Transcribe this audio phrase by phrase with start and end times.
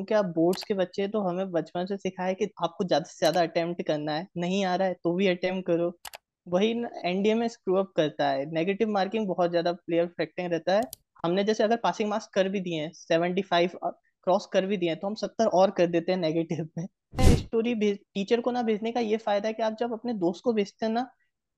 [0.00, 3.40] हम क्या बोर्ड्स के बच्चे तो हमें बचपन से सिखाया कि आपको ज़्यादा से ज़्यादा
[3.42, 5.92] अटेम्प्ट करना है। नहीं आ रहा है तो भी अटेम्प्ट करो।
[6.46, 6.70] वही
[7.06, 10.86] एनडीए में स्क्रू अप करता है। नेगेटिव मार्किंग बहुत ज़्यादा प्लेयर अफेक्टिंग रहता है।
[11.24, 14.88] हमने जैसे अगर पासिंग मार्क्स कर भी दिए हैं, सेवेंटी फाइव क्रॉस कर भी दिए
[14.88, 16.86] हैं तो हम सत्तर और कर देते हैं नेगेटिव में।
[17.38, 20.52] स्टोरी टीचर को ना भेजने का ये फ़ायदा है कि आप जब अपने दोस्त को
[20.52, 21.08] भेजते हैं ना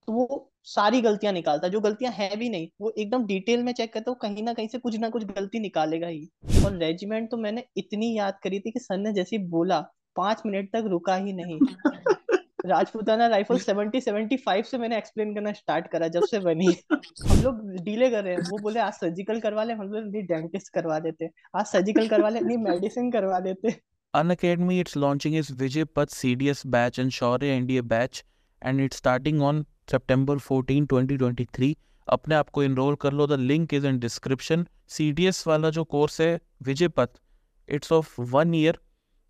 [0.07, 3.73] तो वो सारी गलतियाँ निकालता है। जो गलतियाँ हैं भी नहीं वो एकदम डिटेल में
[3.73, 6.29] चेक करता है कहीं ना कहीं से कुछ ना कुछ गलती निकालेगा ही।
[6.65, 9.81] और रेजिमेंट तो मैंने इतनी याद करी थी कि सर ने जैसे बोला
[10.17, 11.61] पाँच मिनट तक रुका ही नहीं।
[12.67, 16.67] Rajputana rifle seventy seventy five से मैंने एक्सप्लेन करना स्टार्ट करा जब से बनी।
[17.29, 20.23] हम लोग डीले कर रहे हैं। वो बोले आज सर्जिकल करवा ले। हम लोग नहीं
[20.23, 25.51] डेंटिस्ट करवा देते। आज सर्जिकल करवा ले नहीं मेडिसिन करवा देते। Unacademy, it's launching its
[25.51, 28.23] Vijay Path CDS batch and Shaurya NDA batch,
[28.63, 31.75] and it's starting on September 14, 2023.
[32.09, 35.71] अपने आप को इनरोल कर लो। The link is in description C D S वाला
[35.71, 37.21] जो कोर्स है Vijay Path
[37.69, 38.79] it's of one year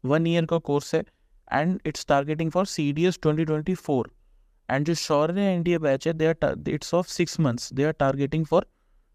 [0.05, 1.03] one year का course है
[1.49, 4.11] and it's targeting for C D S twenty twenty four
[4.69, 8.47] and जो शौर्य इंडिया बैच है they are it's of six months they are targeting
[8.47, 8.67] for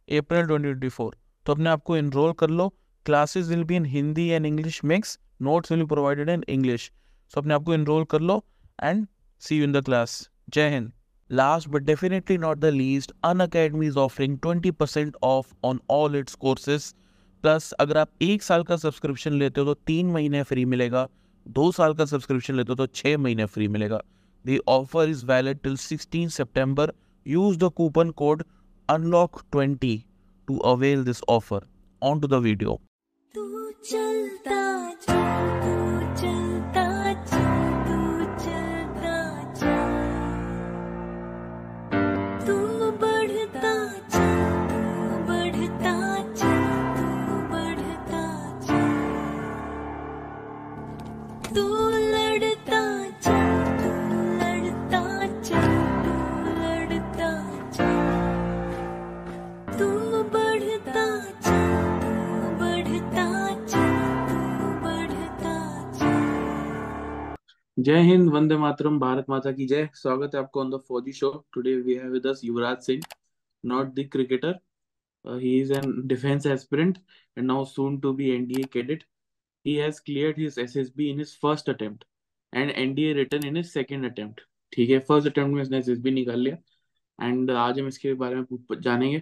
[0.07, 2.67] April twenty twenty four तो अपने आप को enrol कर लो।
[3.05, 6.91] Classes will be in Hindi and English mix notes will be provided in English
[7.31, 8.43] so अपने आप को enrol कर लो
[8.83, 9.07] and
[9.41, 10.91] see you in the class जय Hind
[11.29, 16.93] Last but definitely not the least, Unacademy is offering 20% off on all its courses.
[17.43, 21.07] Plus अगर आप एक साल का सब्सक्रिप्शन लेते हो तो तीन महीने फ्री मिलेगा।
[21.45, 24.01] दो साल का सब्सक्रिप्शन लेते हो तो छः महीने फ्री मिलेगा।
[24.45, 26.93] The offer is valid till 16 September
[27.25, 28.43] use the coupon code
[28.89, 29.97] unlock 20
[30.47, 31.67] to avail this offer
[32.01, 32.79] on to the video
[67.87, 71.29] जय हिंद, वंदे मातरम, भारत माता की जय। स्वागत है आपको on the Fauji show
[71.53, 73.03] today we have with us Yuvraj Singh
[73.63, 74.57] not the cricketer
[75.25, 76.97] he is an defence aspirant
[77.37, 79.03] and now soon to be NDA cadet
[79.65, 82.03] he has cleared his SSB in his first attempt
[82.53, 84.41] and NDA written in his second attempt.
[84.73, 86.57] ठीक है first attempt में इसने SSB निकाल लिया।
[87.19, 89.21] And आज हम इसके बारे में जानेंगे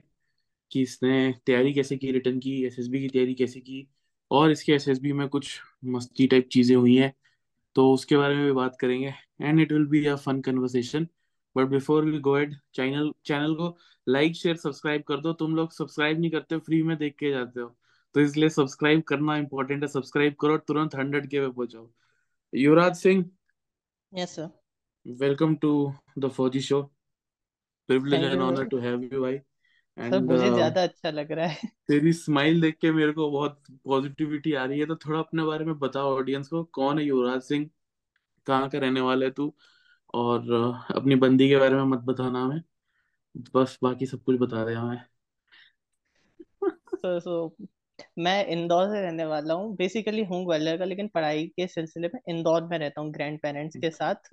[0.72, 3.88] कि इसने तैयारी कैसे की रिटर्न की एसएसबी की तैयारी कैसे की।
[4.32, 5.60] और इसके एसएसबी में कुछ
[5.98, 7.14] मस्ती टाइप चीज़ें हुई हैं।
[7.76, 11.08] तो उसके बारे में भी बात करेंगे and it will be a fun conversation
[11.56, 13.76] but before we go ahead channel channel को
[14.08, 17.60] लाइक शेयर सब्सक्राइब कर दो। तुम लोग सब्सक्राइब नहीं करते फ्री में देख के जाते
[17.60, 17.76] हो।
[18.16, 21.90] तो इसलिए सब्सक्राइब करना इंपॉर्टेंट है। सब्सक्राइब करो तुरंत हंड्रेड के पे पहुंचाओ
[22.54, 23.26] Yuvraj Singh
[24.14, 24.50] yes sir
[25.06, 25.72] welcome to
[26.20, 26.82] the Fauji show
[27.90, 29.40] privilege and honour to have you भाई
[29.98, 34.54] एंड मुझे ज़्यादा अच्छा लग रहा है। तेरी स्माइल देख के मेरे को बहुत पॉजिटिविटी
[34.54, 37.70] आ रही है तो थोड़ा अपने बारे में बताओ ऑडियंस को कौन है युवराज सिंह?
[38.48, 39.54] कहाँ का रहने वाला है तू?
[40.14, 42.62] और अ, अपनी बंदी के बारे में मत बताना हमें।
[43.56, 44.98] बस बाकी सब कुछ बता दे हमें।
[46.96, 47.56] सो सो
[48.20, 52.20] मैं इंदौर से रहने वाला हूँ। बेसिकली हूँ ग्वालियर का लेकिन पढ़ाई के सिलसिले में
[52.30, 54.30] इंदौर में रहता हूँ ग्रैंड पेरेंट्स के साथ।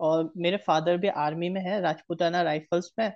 [0.00, 3.12] और मेरे फादर भी आर्मी में है राजपूताना राइफल्स में।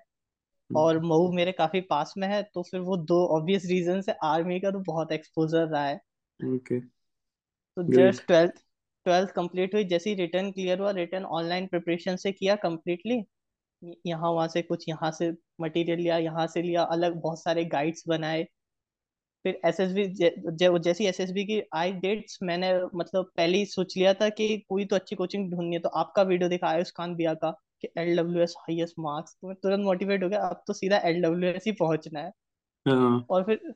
[0.71, 4.59] और मऊ मेरे काफ़ी पास में है तो फिर वो दो ऑब्वियस रीजन से आर्मी
[4.61, 5.97] का तो बहुत एक्सपोजर रहा है।
[6.41, 8.63] ओके तो जस्ट ट्वेल्थ
[9.07, 13.23] ट्वेल्थ कंप्लीट हुई जैसे ही रिटर्न क्लियर हुआ रिटर्न ऑनलाइन प्रिपरेशन से किया कम्प्लीटली
[14.07, 18.05] यहाँ वहाँ से कुछ यहाँ से मटेरियल लिया यहाँ से लिया अलग बहुत सारे गाइड्स
[18.09, 18.43] बनाए।
[19.45, 20.07] फिर एसएसबी
[20.81, 24.97] जैसी एसएसबी की आई डेट्स मैंने मतलब पहले ही सोच लिया था कि कोई तो
[24.97, 28.43] अच्छी कोचिंग ढूंढनी है तो आपका वीडियो देखा आयुष खान भैया का। कि L W
[28.43, 31.65] S highest marks तो मैं तुरंत मोटिवेट हो गया अब तो सीधा एल डब्ल्यू एस
[31.67, 32.33] ही पहुँचना है।
[32.87, 33.75] हाँ। और फिर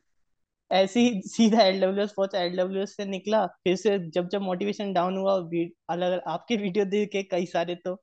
[0.71, 4.29] ऐसे ही सीधा एल डब्ल्यू एस पहुँचा एल डब्ल्यू एस से निकला फिर से जब
[4.29, 8.01] जब मोटिवेशन डाउन हुआ अलग अलग आपके वीडियो देख के कई सारे तो।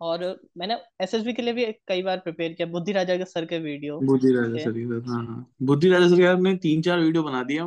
[0.00, 0.22] और
[0.58, 3.98] मैंने एसएसबी के लिए भी कई बार प्रिपेयर किया बुद्धि राजा के सर के वीडियो
[4.00, 7.42] बुद्धि राजा सर के हाँ हाँ। बुद्धि राजा सर यार ने तीन चार वीडियो बना
[7.42, 7.64] दिया।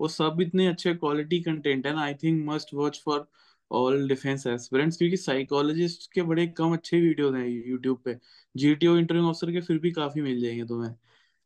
[0.00, 3.26] वो सब इतने अच्छे क्वालिटी कंटेंट है ना I think must watch for
[3.72, 8.16] all defence aspirants क्योंकि साइकोलॉजिस्ट के बड़े कम अच्छे वीडियोस हैं यूट्यूब पे।
[8.54, 10.94] जीटीओ इंटरव्यू ऑफिसर के फिर भी काफ़ी मिल जाएँगे तुम्हें।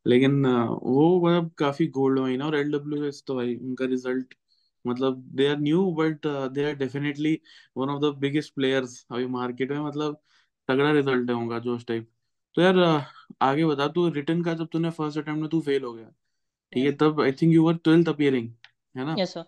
[0.05, 4.33] लेकिन वो मतलब काफ़ी गोल्ड माइन और एल डब्ल्यू एस तो भाई उनका रिज़ल्ट
[4.85, 7.39] मतलब they are new but they are definitely
[7.77, 10.17] one of the biggest players अभी मार्केट में मतलब
[10.69, 12.09] तगड़ा रिज़ल्ट है उनका जोश टाइप
[12.55, 12.77] तो यार
[13.41, 16.09] आगे बता तू रिटर्न का जब तूने फ़र्स्ट अटेम्प्ट में तू फेल हो गया
[16.73, 16.91] ठीक है?
[16.93, 18.49] तब I think you were twelfth appearing
[18.95, 19.15] है ना?
[19.19, 19.43] यस सर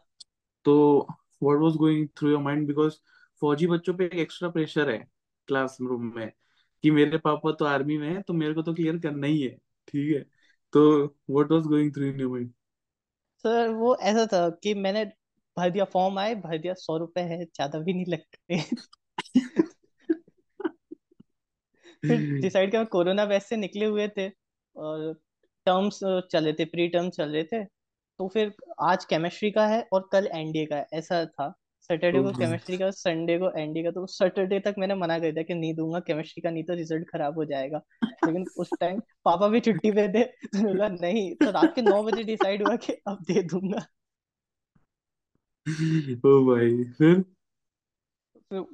[0.65, 1.07] तो
[1.43, 2.93] what was going through your mind because
[3.41, 4.97] फौजी बच्चों पे एक एक्स्ट्रा प्रेशर है
[5.47, 6.31] क्लास रूम में
[6.83, 9.49] कि मेरे पापा तो आर्मी में है तो मेरे को तो क्लियर करना ही है,
[9.87, 10.21] ठीक है?
[10.73, 12.51] तो what was going through your mind
[13.45, 15.05] sir वो ऐसा था कि मैंने
[15.57, 18.61] भर दिया फॉर्म आए, भर दिया सौ रुपए है, ज़्यादा भी नहीं लगते।
[22.07, 24.27] फिर डिसाइड किया, कोरोना बैच से निकले हुए थे
[24.75, 25.13] और
[25.65, 25.99] टर्म्स
[26.31, 27.63] चल थे प्री टर्म चल रहे थे।
[28.19, 31.49] तो फिर आज केमिस्ट्री का है और कल एनडीए का है। ऐसा था।
[31.81, 35.43] सैटरडे को केमिस्ट्री का संडे को एनडीए का तो सैटरडे तक मैंने मना कर दिया
[35.43, 39.47] कि नहीं दूँगा केमिस्ट्री का नहीं तो रिज़ल्ट खराब हो जाएगा। लेकिन उस टाइम पापा
[39.47, 42.93] भी छुट्टी पे थे तो बोला नहीं तो रात के नौ बजे डिसाइड हुआ कि
[43.07, 43.85] अब दे दूँगा।
[46.25, 47.23] ओ भाई फिर?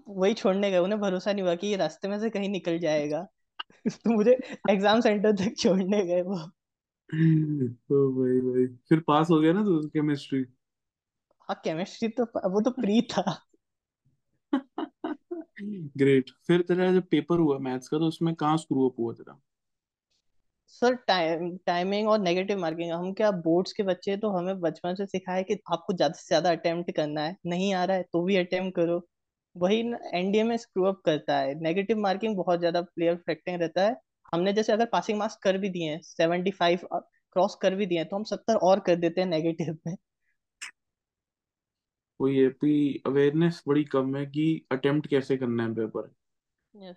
[0.08, 3.26] वही छोड़ने गए। उन्हें भरोसा नहीं हुआ कि ये रास्ते में से कहीं निकल जाएगा।
[3.90, 4.38] तो मुझे
[4.70, 6.40] एग्ज़ाम सेंटर तक छोड़ने गए वो।
[7.10, 10.44] ओ भाई भाई फिर पास हो गया ना तो केमिस्ट्री
[11.50, 13.24] हाँ केमिस्ट्री तो वो तो प्री था।
[15.98, 19.40] ग्रेट फिर तेरा जब पेपर हुआ मैथ्स का तो उसमें कहाँ स्क्रू अप हुआ तेरा?
[20.70, 24.96] सर टाइम टाइमिंग और नेगेटिव मार्किंग हम क्या बोर्ड्स के बच्चे हैं, तो हमें बचपन
[24.96, 28.04] से सिखाया है कि आपको ज़्यादा से ज़्यादा अटेम्प्ट करना है। नहीं आ रहा है
[28.14, 29.00] तो भी अटेम्प्ट करो।
[29.56, 29.80] वही
[30.14, 33.96] एनडीए में स्क्रू अप करता है। नेगेटिव मार्किंग बहुत ज़्यादा प्लेयर अफेक्टिंग रहता है।
[34.34, 37.98] हमने जैसे अगर पासिंग मार्क्स कर भी दिए हैं सेवेंटी फाइव क्रॉस कर भी दिए
[38.00, 39.96] हैं तो हम सत्तर और कर देते हैं नेगेटिव में।
[42.20, 46.12] वो ये भी अवेयरनेस बड़ी कम है कि अटेम्प्ट कैसे करना है पेपर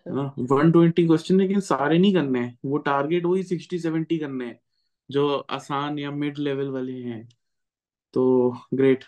[0.07, 0.23] है ना?
[0.51, 4.59] वन ट्वेंटी क्वेश्चन लेकिन सारे नहीं करने हैं। वो टारगेट वही सिक्सटी सेवेंटी करने हैं
[5.11, 7.29] जो आसान या मिड लेवल वाले हैं।
[8.15, 9.05] तो ग्रेट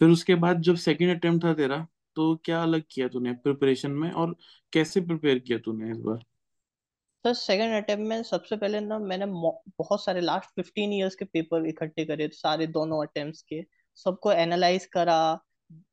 [0.00, 1.86] फिर उसके बाद जब सेकंड अटेम्प्ट था तेरा
[2.16, 4.36] तो क्या अलग किया तूने प्रिपरेशन में और
[4.72, 6.24] कैसे प्रिपेयर किया तूने इस बार?
[7.26, 11.66] सर सेकंड अटेम्प्ट में सबसे पहले ना मैंने बहुत सारे लास्ट फिफ्टीन इयर्स के पेपर
[11.68, 13.60] इकट्ठे करे सारे दोनों अटेम्प्ट्स के।
[13.98, 15.16] सबको एनालाइज करा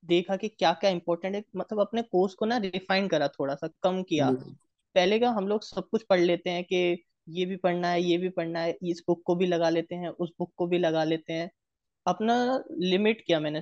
[0.06, 3.69] देखा कि क्या क्या इंपॉर्टेंट है। मतलब अपने कोर्स को ना रिफाइन करा थोड़ा सा
[3.83, 4.30] कम किया।
[4.95, 8.18] पहले का हम लोग सब कुछ पढ़ लेते हैं कि ये भी पढ़ना है ये
[8.18, 11.03] भी पढ़ना है इस बुक को भी लगा लेते हैं उस बुक को भी लगा
[11.03, 11.50] लेते हैं।
[12.06, 13.62] अपना लिमिट किया मैंने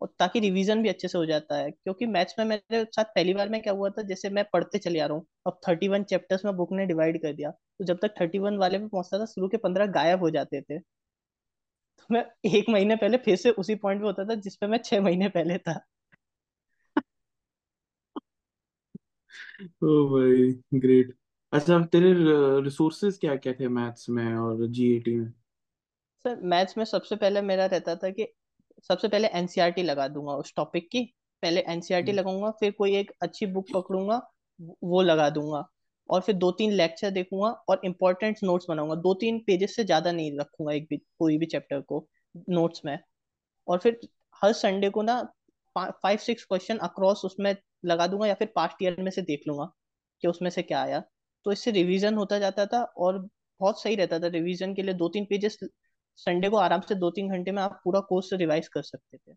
[0.00, 3.34] और ताकि रिवीजन भी अच्छे से हो जाता है। क्योंकि मैथ्स में मेरे साथ पहली
[3.34, 6.02] बार में क्या हुआ था जैसे मैं पढ़ते चले आ रहा हूँ अब थर्टी वन
[6.04, 9.18] चैप्टर्स में बुक ने डिवाइड कर दिया तो जब तक थर्टी वन वाले पे पहुँचता
[9.18, 13.50] था शुरू के पंद्रह गायब हो जाते थे। तो मैं एक महीने पहले फिर से
[13.52, 15.80] उसी पॉइंट पे होता था जिसपे मैं छह महीने पहले था।
[19.84, 21.14] ओ भाई ग्रेट
[21.52, 22.12] अच्छा तेरे
[22.64, 25.30] रिसोर्सेज क्या क्या थे मैथ्स में और जीएटी में?
[26.24, 28.26] सर मैथ्स में सबसे पहले मेरा रहता था कि
[28.84, 31.02] सबसे पहले एनसीईआरटी लगा दूँगा उस टॉपिक की।
[31.42, 34.20] पहले एनसीईआरटी लगाऊँगा फिर कोई एक अच्छी बुक पकड़ूँगा
[34.84, 35.64] वो लगा दूँगा।
[36.10, 40.12] और फिर दो तीन लेक्चर देखूँगा और इम्पोर्टेंट नोट्स बनाऊँगा। दो तीन पेजेस से ज़्यादा
[40.12, 42.06] नहीं रखूँगा एक भी कोई भी चैप्टर को
[42.50, 42.98] नोट्स में।
[43.68, 44.00] और फिर
[44.42, 45.22] हर संडे को ना
[45.76, 47.54] फाइव सिक्स क्वेश्चन अक्रॉस उसमें
[47.84, 49.70] लगा दूँगा या फिर पास्ट ईयर में से देख लूँगा
[50.22, 51.02] कि उसमें से क्या आया।
[51.46, 53.18] तो इससे रिवीजन होता जाता था और
[53.60, 55.58] बहुत सही रहता था। रिवीजन के लिए दो तीन पेजेस
[56.20, 59.34] संडे को आराम से दो तीन घंटे में आप पूरा कोर्स रिवाइज कर सकते थे।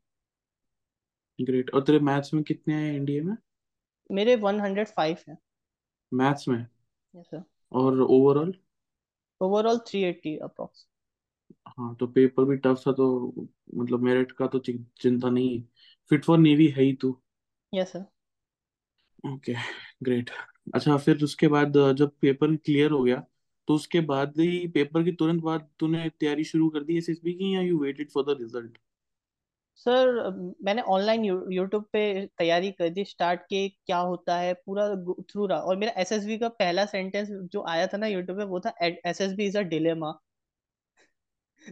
[1.39, 3.35] ग्रेट और तेरे मैथ्स में कितने आए एनडीए में?
[4.09, 5.37] मेरे वन हंड्रेड फाइव है।
[6.11, 6.65] मैथ्स में?
[7.13, 8.53] यस सर और overall
[9.41, 10.85] overall three eighty approx
[11.67, 13.05] हाँ तो पेपर भी टफ था तो
[13.75, 15.63] मतलब मेरिट का तो चिंता नहीं है।
[16.11, 17.17] फिट फॉर नेवी है ही तू।
[17.73, 18.05] यस सर
[19.23, 19.53] ओके
[20.03, 20.29] ग्रेट
[20.75, 23.23] अच्छा फिर उसके बाद जब पेपर क्लियर हो गया
[23.67, 27.55] तो उसके बाद ही पेपर के तुरंत बाद तूने तैयारी शुरू कर दी एसएसबी की
[27.55, 28.77] या you waited for the result
[29.79, 30.07] sir
[30.65, 32.01] मैंने ऑनलाइन यूट्यूब पे
[32.37, 34.87] तैयारी कर दी स्टार्ट के क्या होता है पूरा
[35.31, 38.59] थ्रू रहा। और मेरा एसएसबी का पहला सेंटेंस जो आया था ना यूट्यूब पे वो
[38.59, 40.13] था एसएसबी इज़ अ डिलेमा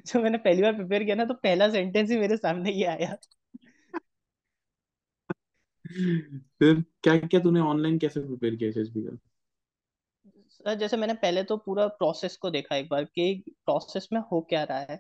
[0.08, 3.16] जो मैंने पहली बार प्रिपेयर किया ना तो पहला सेंटेंस ही मेरे सामने ही आया।
[6.60, 9.18] फिर क्या क्या तूने ऑनलाइन कैसे प्रिपेयर किया एसएसबी का?
[10.68, 14.64] जैसे मैंने पहले तो पूरा प्रोसेस को देखा एक बार कि प्रोसेस में हो क्या
[14.64, 15.00] रहा है।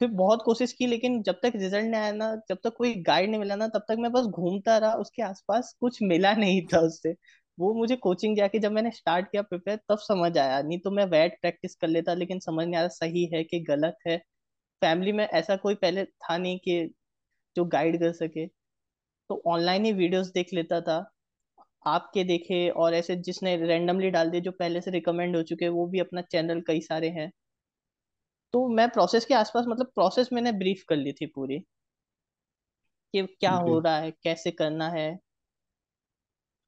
[0.00, 3.30] फिर बहुत कोशिश की, लेकिन जब तक रिज़ल्ट नहीं आया ना, जब तक कोई गाइड
[3.30, 6.80] नहीं मिला ना, तब तक मैं बस घूमता रहा, उसके आसपास कुछ मिला नहीं था
[6.80, 7.14] उससे।
[7.58, 11.04] वो मुझे कोचिंग जाके जब मैंने स्टार्ट किया प्रिपेयर तब समझ आया। नहीं तो मैं
[11.04, 14.18] वैट प्रैक्टिस कर लेता, लेकिन समझ नहीं आ रहा सही है कि गलत है।
[14.82, 16.94] फैमिली में ऐसा कोई पहले था नहीं कि
[17.56, 18.46] जो गाइड कर सके।
[19.30, 21.10] तो ऑनलाइन ही वीडियोस देख लेता था।
[21.84, 25.72] आपके देखे और ऐसे जिसने रैंडमली डाल दिए जो पहले से रिकमेंड हो चुके हैं
[25.72, 27.30] वो भी अपना चैनल कई सारे हैं।
[28.54, 31.58] तो मैं प्रोसेस के आसपास मतलब प्रोसेस मैंने ब्रीफ कर ली थी पूरी
[33.14, 35.08] कि क्या हो रहा है कैसे करना है।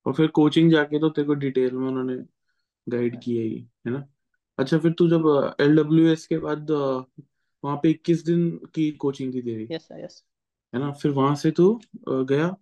[0.06, 2.16] और फिर कोचिंग जाके तो तेरे को डिटेल में उन्होंने
[2.86, 4.08] गाइड किया ही है ना?
[4.58, 6.70] अच्छा फिर तू जब एल डब्ल्यू एस के बाद
[7.64, 9.70] वहाँ पे इक्कीस दिन की कोचिंग थी तेरी?
[9.70, 10.22] यस यस
[10.72, 10.90] है ना?
[10.92, 12.54] फिर वहाँ से तू गया?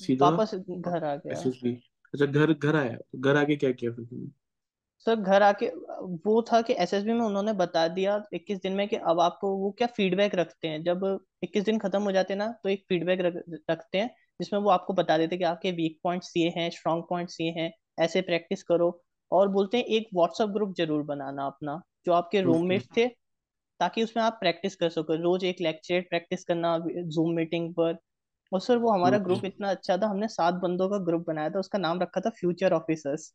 [0.00, 1.72] सीधा वापस घर आ गया। एसएसबी
[2.14, 4.30] अच्छा घर घर आया। तो घर आके क्या किया फिर तुमने?
[5.06, 5.66] सर घर आके
[6.24, 9.70] वो था कि एसएसबी में उन्होंने बता दिया इक्कीस दिन में कि अब आपको वो
[9.78, 10.82] क्या फीडबैक रखते हैं?
[10.82, 11.04] जब
[11.42, 13.34] इक्कीस दिन खत्म हो जाते हैं ना तो एक फीडबैक रख,
[13.70, 14.08] रखते हैं
[14.40, 17.50] जिसमें वो आपको बता देते हैं कि आपके वीक पॉइंट्स ये हैं स्ट्रॉन्ग पॉइंट्स ये
[17.58, 18.90] हैं ऐसे प्रैक्टिस करो।
[19.32, 23.06] और बोलते हैं एक व्हाट्सएप ग्रुप ज़रूर बनाना अपना जो आपके रूममेट थे
[23.80, 27.98] ताकि उसमें आप प्रैक्टिस कर सको। रोज एक लेक्चर प्रैक्टिस करना जूम मीटिंग पर
[28.56, 31.58] और सर वो हमारा ग्रुप इतना अच्छा था हमने सात बंदों का ग्रुप बनाया था
[31.58, 33.32] उसका नाम रखा था फ्यूचर ऑफिसर्स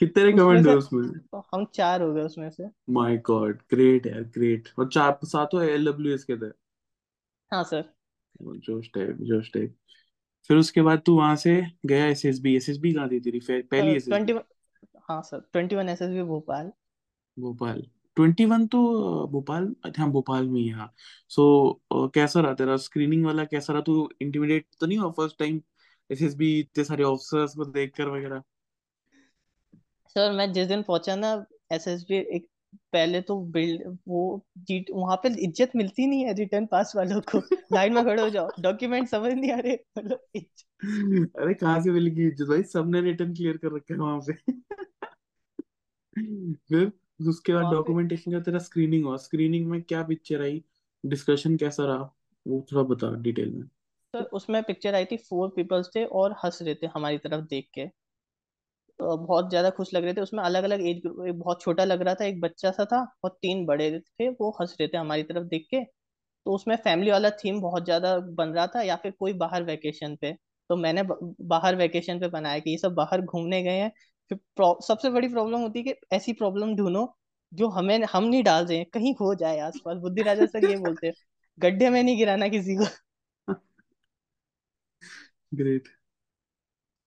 [0.00, 4.22] कितने रिकमेंड हुए उसमें तो हम चार हो गए उसमें से। माय गॉड ग्रेट यार
[4.34, 6.50] ग्रेट और चार सातों एलडब्ल्यूएस के थे।
[7.52, 7.84] हाँ सर।
[8.42, 9.76] जोश टाइप जोश टाइप
[10.50, 13.40] फिर उसके बाद तू वहाँ से गया एसएसबी एसएसबी कहाँ थी तेरी?
[13.50, 14.38] पहली एसएसबी
[15.08, 16.72] हाँ sir twenty one S S B Bhopal.
[17.36, 17.82] Bhopal.
[18.20, 18.78] Twenty one तो
[19.28, 20.92] भोपाल हाँ भोपाल में ही हाँ
[21.30, 21.42] सो
[21.92, 22.76] so, कैसा रहा तेरा?
[22.78, 23.82] स्क्रीनिंग वाला कैसा रहा?
[23.82, 25.60] तू इंटिमिडेट तो नहीं हुआ फ़र्स्ट टाइम
[26.10, 28.42] एसएसबी इतने सारे ऑफिसर्स को देखकर वगैरह?
[30.16, 31.28] सर मैं जिस दिन पहुँचा ना
[31.72, 32.46] एस एस बी एक
[32.92, 34.20] पहले तो बिल्ड वो
[34.60, 38.28] जीट वहाँ पे इज़्ज़त मिलती नहीं है रिटर्न पास वालों को। लाइन में खड़े हो
[38.30, 40.20] जाओ। डॉक्यूमेंट समझ नहीं आ रहे। मतलब
[41.36, 42.46] अरे कहाँ से मिलेगी इज़्ज़त?
[42.48, 44.52] भाई सबने रिटर्न क्लियर कर रखा है वहाँ पे।
[46.68, 46.90] फिर?
[47.20, 50.62] उसके बाद डॉक्यूमेंटेशन का तेरा स्क्रीनिंग हुआ। स्क्रीनिंग में क्या पिक्चर आई?
[51.04, 52.10] डिस्कशन कैसा रहा?
[52.46, 53.66] वो थोड़ा बता डिटेल में।
[54.14, 57.68] सर उसमें पिक्चर आई थी फोर पीपल्स थे और हंस रहे थे हमारी तरफ़ देख
[57.74, 57.86] के।
[58.98, 61.84] तो बहुत ज़्यादा खुश लग रहे थे। उसमें अलग अलग एज ग्रुप एक बहुत छोटा
[61.84, 64.96] लग रहा था एक बच्चा सा था और तीन बड़े थे वो हंस रहे थे
[64.98, 65.82] हमारी तरफ़ देख के।
[66.46, 70.16] तो उसमें फैमिली वाला थीम बहुत ज़्यादा बन रहा था या फिर कोई बाहर वेकेशन
[70.16, 70.32] पे।
[70.70, 71.02] तो मैंने
[71.48, 73.92] बाहर वेकेशन पे बनाया कि ये सब बाहर घूमने गए हैं।
[74.30, 74.38] फिर
[74.82, 77.06] सबसे बड़ी प्रॉब्लम होती है कि ऐसी प्रॉब्लम ढूंढो
[77.52, 80.76] जो हमें हम नहीं डाल रहे हैं कहीं हो जाए आसपास। बुद्धि राजा सर ये
[80.76, 81.14] बोलते हैं
[81.58, 82.84] गड्ढे में नहीं गिराना किसी को।
[85.54, 85.88] ग्रेट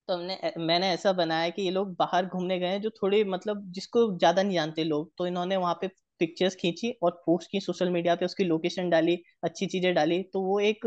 [0.10, 3.64] तो हमने मैंने ऐसा बनाया कि ये लोग बाहर घूमने गए हैं जो थोड़े मतलब
[3.72, 5.88] जिसको ज़्यादा नहीं जानते लोग तो इन्होंने वहाँ पे
[6.20, 10.42] पिक्चर्स खींची और पोस्ट की सोशल मीडिया पे उसकी लोकेशन डाली अच्छी चीज़ें डाली तो
[10.42, 10.86] वो एक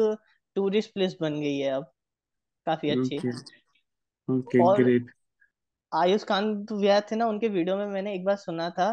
[0.56, 1.92] टूरिस्ट प्लेस बन गई है अब।
[2.66, 3.28] काफ़ी अच्छी। ओके
[4.28, 5.10] ओके और ग्रेट
[5.96, 8.88] आयुष कांत भैया थे ना उनके वीडियो में मैंने एक बार सुना था।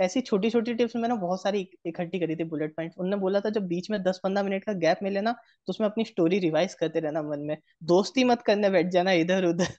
[0.00, 3.50] ऐसी छोटी छोटी टिप्स मैंने बहुत सारी इकट्ठी करी थी बुलेट पॉइंट्स उन्होंने बोला था
[3.50, 6.74] जब बीच में दस पंद्रह मिनट का गैप मिले ना तो उसमें अपनी स्टोरी रिवाइज
[6.74, 9.74] करते रहना मन में। दोस्ती मत करने बैठ जाना इधर उधर।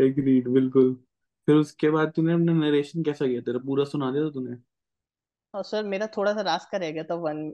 [0.00, 0.94] एग्रीड बिल्कुल।
[1.48, 3.40] फिर उसके बाद तूने अपना नरेशन कैसा किया?
[3.40, 4.56] तेरा पूरा सुना दिया तूने?
[5.54, 7.44] और सर मेरा थोड़ा सा रास्ता रह गया था वन।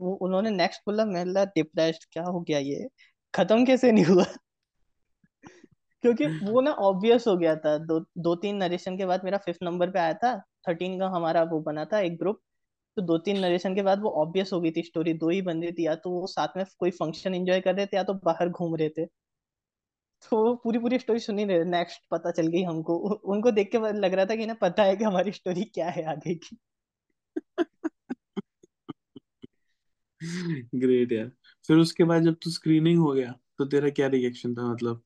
[0.00, 2.88] वो उन्होंने नेक्स्ट बोला मैं डिप्रेस्ड क्या हो गया ये?
[3.34, 4.24] खत्म कैसे नहीं हुआ?
[6.04, 9.62] क्योंकि वो ना ऑब्वियस हो गया था। दो दो तीन नरेशन के बाद मेरा फिफ्थ
[9.62, 10.36] नंबर पे आया था।
[10.68, 12.40] थर्टीन का हमारा वो बना था एक ग्रुप
[12.96, 15.72] तो दो तीन नरेशन के बाद वो ऑब्वियस हो गई थी स्टोरी दो ही बंदे
[15.72, 18.48] थी। या तो वो साथ में कोई फ़ंक्शन एंजॉय कर रहे थे या तो बाहर
[18.50, 19.06] घूम रहे थे।
[20.22, 24.14] तो पूरी पूरी स्टोरी सुनी रहे। नेक्स्ट पता चल गई हमको। उनको देख के लग
[24.14, 26.56] रहा था कि ना पता है कि हमारी स्टोरी क्या है आगे की।
[30.76, 31.30] ग्रेट यार।
[31.68, 35.02] फिर उसके बाद जब तू स्क्रीनिंग हो गया तो तेरा क्या रिएक्शन था मतलब?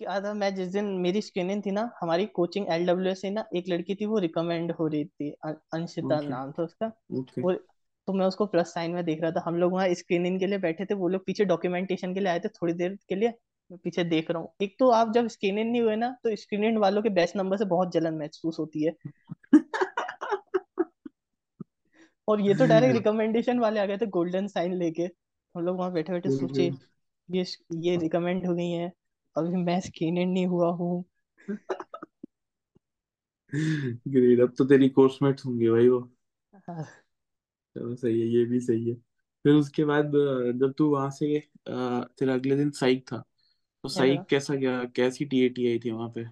[0.00, 3.64] क्या था मैं जिस दिन मेरी स्क्रीनिंग थी ना हमारी कोचिंग एलडब्ल्यू से ना एक
[3.68, 6.86] लड़की थी वो रिकमेंड हो रही थी अं- अंशिता ओके नाम था उसका।
[7.42, 7.52] वो
[8.08, 10.58] तो मैं उसको प्लस साइन में देख रहा था। हम लोग वहाँ स्क्रीनिंग के लिए
[10.58, 13.28] बैठे थे वो लोग पीछे डॉक्यूमेंटेशन के लिए आए थे थोड़ी देर के लिए
[13.70, 16.78] मैं पीछे देख रहा हूँ। एक तो आप जब स्क्रीनिंग नहीं हुए ना तो स्क्रीनिंग
[16.78, 18.94] वालों के बेस्ट नंबर से बहुत जलन महसूस होती है।
[22.28, 25.02] और ये तो डायरेक्ट रिकमेंडेशन वाले आ गए थे गोल्डन साइन लेके।
[25.54, 26.66] हम लोग वहाँ बैठे बैठे सोचे
[27.28, 27.44] ये
[27.78, 28.92] ये रिकमेंड हो गई है।
[29.38, 31.04] अभी मैं स्क्रीनिंग नहीं हुआ हूँ।
[33.52, 35.98] ग्रेट अब तो तेरी कोर्समेट्स होंगे भाई वो।
[36.52, 36.82] हाँ,
[37.76, 38.94] चलो सही है ये भी सही है।
[39.44, 40.12] फिर उसके बाद
[40.60, 43.22] जब तू वहाँ से तेरा अगले दिन साइक था
[43.84, 44.84] तो साइक हाँ। कैसा गया?
[44.86, 46.24] कैसी टीएटी आई थी वहाँ पे?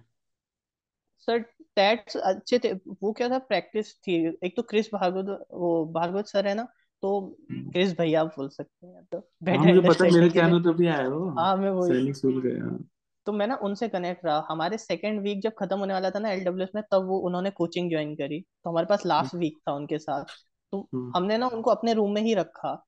[1.27, 1.39] सर
[1.75, 3.37] टैट्स अच्छे थे। वो क्या था?
[3.39, 6.63] प्रैक्टिस थी। एक तो क्रिस भागवत वो भागवत सर है ना
[7.03, 10.73] तो क्रिस भैया आप बोल सकते हैं। तो हाँ बेटर मुझे पता मेरे चैनल पे
[10.73, 12.77] भी आया वो। हाँ मैं वही। सैनिक स्कूल का हाँ
[13.27, 16.31] तो मैं ना उनसे कनेक्ट रहा। हमारे सेकेंड वीक जब खत्म होने वाला था ना
[16.31, 19.99] एलडब्ल्यूएस में तब वो उन्होंने कोचिंग ज्वाइन करी। तो हमारे पास लास्ट वीक था उनके
[19.99, 20.25] साथ।
[20.73, 22.85] तो हाँ हमने ना उनको अपने रूम में ही रखा।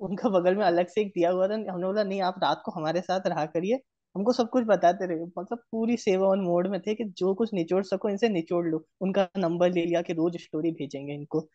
[0.00, 2.72] उनका बगल में अलग से एक दिया हुआ था। हमने बोला नहीं आप रात को
[2.72, 3.80] हमारे साथ रहा करिए।
[4.16, 7.54] हमको सब कुछ बताते रहे मतलब पूरी सेवा ऑन मोड में थे कि जो कुछ
[7.54, 11.48] निचोड़ सको इनसे निचोड़ लो। उनका नंबर ले लिया कि रोज स्टोरी भेजेंगे इनको।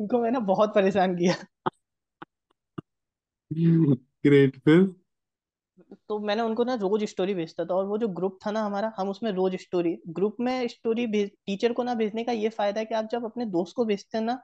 [0.00, 1.34] इनको मैंने बहुत परेशान किया।
[4.24, 5.07] ग्रेट फिर?
[6.08, 8.92] तो मैंने उनको ना रोज स्टोरी भेजता था और वो जो ग्रुप था ना हमारा
[8.96, 12.80] हम उसमें रोज स्टोरी ग्रुप में स्टोरी भेज टीचर को ना भेजने का ये फ़ायदा
[12.80, 14.34] है कि आप जब अपने दोस्त को भेजते हैं ना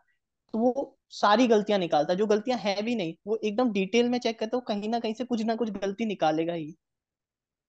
[0.54, 4.18] तो वो सारी गलतियाँ निकालता है जो गलतियाँ है भी नहीं वो एकदम डिटेल में
[4.20, 6.74] चेक करता है वो कहीं ना कहीं से कुछ ना कुछ गलती निकालेगा ही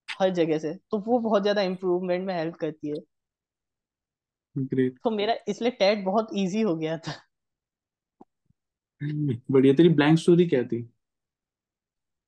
[0.08, 3.00] हर जगह से तो वो बहुत ज़्यादा इम्प्रूवमेंट में हेल्प करती है।
[4.56, 7.20] ग्रेट तो मेरा इसलिए टेट बहुत इजी हो गया था।
[9.50, 10.82] बढ़िया तेरी ब्लैंक स्टोरी क्या थी?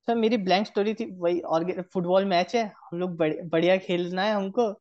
[0.07, 4.33] सर मेरी ब्लैंक स्टोरी थी वही और फुटबॉल मैच है हम लोग बढ़िया खेलना है
[4.33, 4.71] हमको।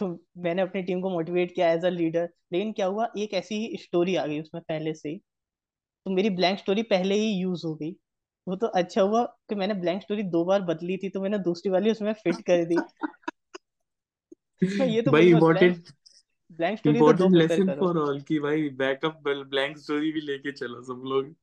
[0.00, 0.06] तो
[0.38, 3.76] मैंने अपनी टीम को मोटिवेट किया एज अ लीडर लेकिन क्या हुआ एक ऐसी ही
[3.76, 5.16] स्टोरी आ गई उसमें पहले से ही।
[6.06, 7.90] तो मेरी ब्लैंक स्टोरी पहले ही यूज़ हो गई।
[8.46, 11.70] वो तो अच्छा हुआ कि मैंने ब्लैंक स्टोरी दो बार बदली थी तो मैंने दूसरी
[11.72, 12.80] वाली उसमें फिट कर दी।
[14.62, 15.88] तो ये तो भाई इम्पोर्टेंट
[16.50, 20.20] ब्लैंक स्टोरी तो दो important prepare lesson for all कि भाई बैकअप ब्लैंक स्टोरी भी
[20.20, 21.34] लेके चलो सब लोग।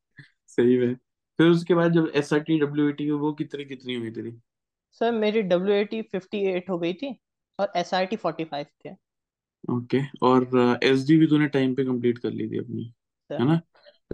[0.48, 0.96] सही में।
[1.40, 4.40] फिर उसके बाद जब S R T W A T वो कितनी कितनी हुई तेरी?
[5.00, 7.14] सर मेरी W A T fifty eight हो गई थी
[7.58, 8.94] और S R T forty five थे।
[9.64, 10.44] ओके और
[10.84, 12.82] एस डी भी तूने टाइम पे कंप्लीट कर ली थी अपनी
[13.30, 13.60] है ना?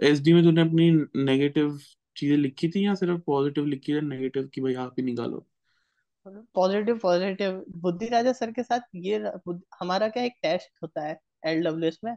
[0.03, 0.89] एस डी में तूने अपनी
[1.23, 1.77] नेगेटिव
[2.15, 5.45] चीज़ें लिखी थी या सिर्फ़ पॉजिटिव लिखी है नेगेटिव की भाई आप ही निकालो?
[6.55, 9.17] पॉजिटिव पॉजिटिव बुद्धि राजा सर के साथ ये
[9.79, 12.15] हमारा क्या एक टेस्ट होता है एल डब्ल्यू में?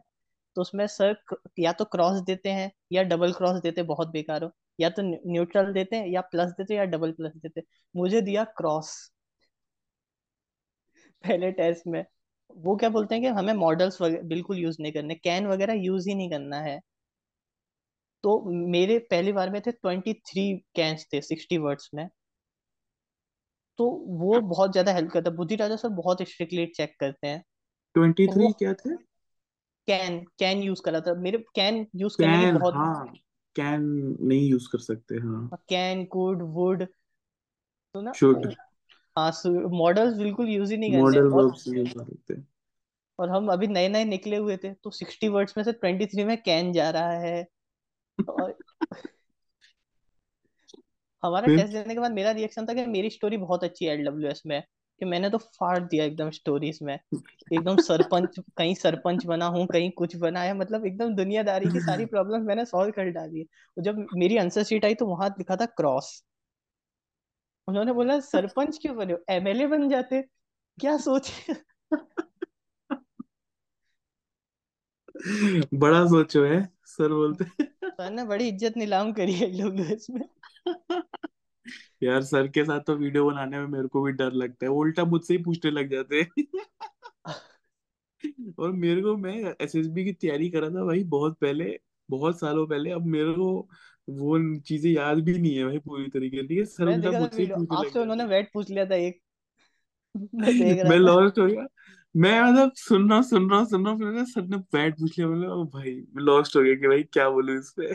[0.57, 1.17] तो उसमें सर
[1.61, 5.72] या तो क्रॉस देते हैं या डबल क्रॉस देते बहुत बेकार हो। या तो न्यूट्रल
[5.72, 7.62] देते हैं या प्लस देते हैं या डबल प्लस देते
[7.94, 8.92] मुझे दिया क्रॉस।
[11.25, 12.04] पहले टेस्ट में।
[12.56, 16.08] वो क्या बोलते हैं कि हमें मॉडल्स वगैरह बिल्कुल यूज़ नहीं करने कैन वगैरह यूज़
[16.08, 16.80] ही नहीं करना है।
[18.25, 18.32] तो
[18.68, 22.08] मेरे पहली बार में थे ट्वेंटी थ्री कैंस थे सिक्सटी वर्ड्स में।
[23.78, 23.87] तो
[24.20, 27.42] वो बहुत ज़्यादा हेल्प करता है। बुद्धि राजा सर बहुत स्ट्रिक्टली चेक करते हैं।
[27.94, 28.96] ट्वेंटी थ्री क्या थे?
[29.88, 33.12] कैन कैन यूज़ करा था। मेरे कैन यूज़ करने की बहुत हाँ।
[33.57, 33.83] कैन
[34.21, 36.87] नहीं यूज़ कर सकते हाँ। कैन कुड वुड
[37.95, 38.47] तो ना शुड
[39.16, 39.33] हाँ
[39.71, 42.42] मॉडल्स बिल्कुल यूज़ ही नहीं करने मॉडल और वर्ब्स यूज़ कर सकते।
[43.19, 46.25] और हम अभी नए नए निकले हुए थे तो सिक्सटी वर्ड्स में से ट्वेंटी थ्री
[46.25, 47.47] में कैन जा रहा है।
[48.19, 48.54] और
[51.22, 54.42] हमारा टेस्ट देने के बाद मेरा रिएक्शन था कि मेरी स्टोरी बहुत अच्छी है एलडब्ल्यूएस
[54.46, 54.62] में।
[55.00, 56.98] कि मैंने तो फाड़ दिया एकदम स्टोरीज में।
[57.52, 62.06] एकदम सरपंच कहीं सरपंच बना हूँ कहीं कुछ बना है मतलब एकदम दुनियादारी की सारी
[62.14, 65.66] प्रॉब्लम मैंने सॉल्व कर डाली है। जब मेरी आंसर शीट आई तो वहाँ लिखा था
[65.76, 66.12] क्रॉस
[67.68, 69.18] उन्होंने बोला सरपंच क्यों बने हो?
[69.30, 70.22] एमएलए बन जाते।
[70.78, 71.54] क्या सोचे
[75.74, 77.44] बड़ा सोचो है सर बोलते
[77.90, 79.74] सर ने बड़ी इज़्ज़त नीलाम करी है लोग
[80.10, 80.28] में
[82.02, 85.04] यार सर के साथ तो वीडियो बनाने में मेरे को भी डर लगता है उल्टा
[85.04, 86.44] मुझसे ही पूछने लग जाते हैं।
[88.58, 91.78] और मेरे को मैं एसएसबी की तैयारी करा था भाई बहुत पहले
[92.10, 93.68] बहुत सालों पहले अब मेरे को
[94.08, 97.76] वो चीज़ें याद भी नहीं है भाई पूरी तरीके से सर उल्टा मुझसे ही पूछने
[97.76, 99.20] आपसे उन्होंने वेट पूछ लिया था एक।
[100.34, 101.66] मैं देख रहा मैं लॉस्ट हो गया
[102.14, 104.94] मैं मतलब सुन रहा हूँ सुन रहा हूँ सुन रहा हूँ फिर सर ने बैठ
[104.94, 107.94] पूछ लिया ओ भाई लॉस्ट हो गया कि भाई क्या बोलूँ इस पे?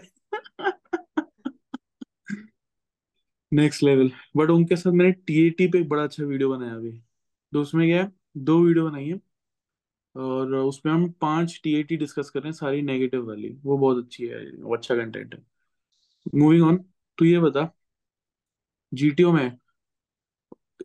[3.56, 6.92] नेक्स्ट लेवल बट उनके साथ मैंने टीएटी पे एक बड़ा अच्छा वीडियो बनाया अभी।
[7.54, 8.12] तो उसमें क्या है?
[8.38, 9.20] दो वीडियो बनाई है।
[10.16, 14.28] और उसमें हम पाँच टीएटी डिस्कस कर रहे हैं सारी नेगेटिव वाली। वो बहुत अच्छी
[14.28, 15.42] है। वो अच्छा कंटेंट है।
[16.36, 16.78] मूविंग ऑन
[17.18, 17.70] तू ये बता।
[18.94, 19.58] जीटीओ में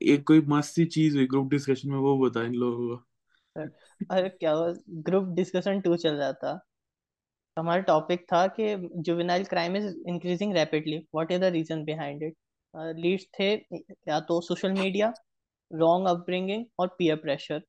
[0.02, 3.04] एक कोई मस्त सी चीज़ हुई ग्रुप डिस्कशन में, वो बता इन लोगों को।
[4.11, 4.74] अरे क्या हुआ?
[4.90, 6.61] ग्रुप डिस्कशन टू चल रहा था।
[7.56, 12.35] हमारा टॉपिक था कि juvenile crime is increasing rapidly what is the reason behind it
[12.74, 13.52] leads थे
[14.09, 15.12] या तो सोशल मीडिया,
[15.70, 17.62] रॉन्ग अपब्रिंगिंग और पीयर प्रेशर।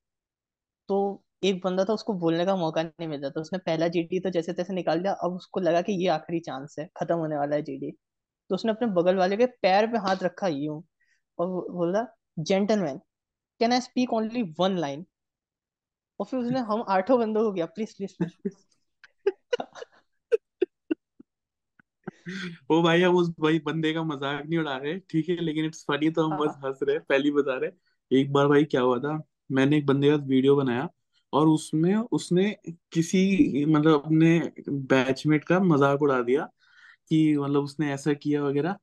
[0.88, 4.20] तो एक बंदा था, उसको बोलने का मौका नहीं मिल रहा था। उसने पहला जीडी
[4.20, 7.36] तो जैसे तैसे निकाल दिया अब उसको लगा कि ये आखिरी चांस है, खत्म होने
[7.36, 7.90] वाला है जीडी
[8.50, 10.82] तो उसने अपने बगल वाले के पैर पे हाथ रखा, यूँ,
[11.38, 12.04] और बोला
[12.40, 12.98] gentleman
[13.60, 15.04] can I speak only one line
[16.20, 18.34] और फिर उसने, हम आठों बंदों को गया प्लीज़ प्लीज़ प्लीज़
[22.70, 25.84] ओ भाई हम उस भाई बंदे का मज़ाक नहीं उड़ा रहे ठीक है लेकिन इट्स
[25.84, 27.70] फनी तो हम बस हाँ। हंस रहे पहली बता रहे।
[28.10, 30.88] एक बार भाई क्या हुआ था मैंने एक बंदे का वीडियो बनाया
[31.32, 32.50] और उसमें उसने
[32.92, 34.38] किसी मतलब अपने
[34.70, 36.44] बैचमेट का मज़ाक उड़ा दिया
[37.10, 38.76] कि मतलब उसने ऐसा किया वगैरह।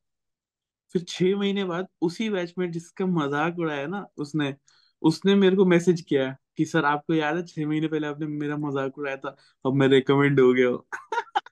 [0.94, 4.54] फिर छह महीने बाद उसी बैचमेट जिसका मज़ाक उड़ाया ना उसने
[5.02, 8.56] उसने मेरे को मैसेज किया कि सर आपको याद है छह महीने पहले आपने मेरा
[8.58, 10.84] मज़ाक उड़ाया था अब मैं रिकमेंड हो गया हूँ।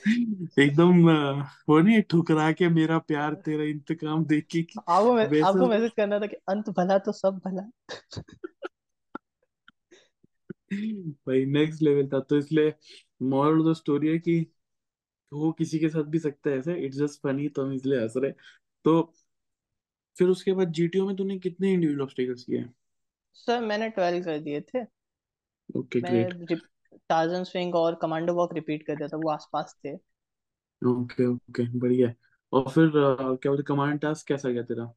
[0.00, 1.08] एकदम
[1.68, 6.18] वो नहीं ठुकरा के मेरा प्यार तेरा इंतकाम देख के आपको वैसा आपको मैसेज करना
[6.20, 7.62] था कि अंत भला तो सब भला।
[10.72, 12.72] भाई नेक्स्ट लेवल था। तो इसलिए
[13.22, 14.38] मॉरल द स्टोरी है कि
[15.32, 18.14] हो किसी के साथ भी सकता है ऐसे। इट्स जस्ट फनी तो हम इसलिए हंस
[18.16, 18.32] रहे।
[18.84, 19.02] तो
[20.16, 22.64] फिर उसके बाद जीटीओ में तूने कितने इंडिविजुअल ऑब्स्टेकल्स किए?
[23.34, 24.82] सर मैंने ट्वेल्व कर दिए थे।
[25.70, 26.56] ओके ग्रेट मैं
[27.10, 29.96] टार्जन स्विंग और कमांडो वॉक रिपीट कर दिया था वो आसपास थे।
[30.82, 32.12] ओके ओके बढ़िया।
[32.52, 34.92] और फिर अ, क्या बोलते कमांड टास्क कैसा गया तेरा?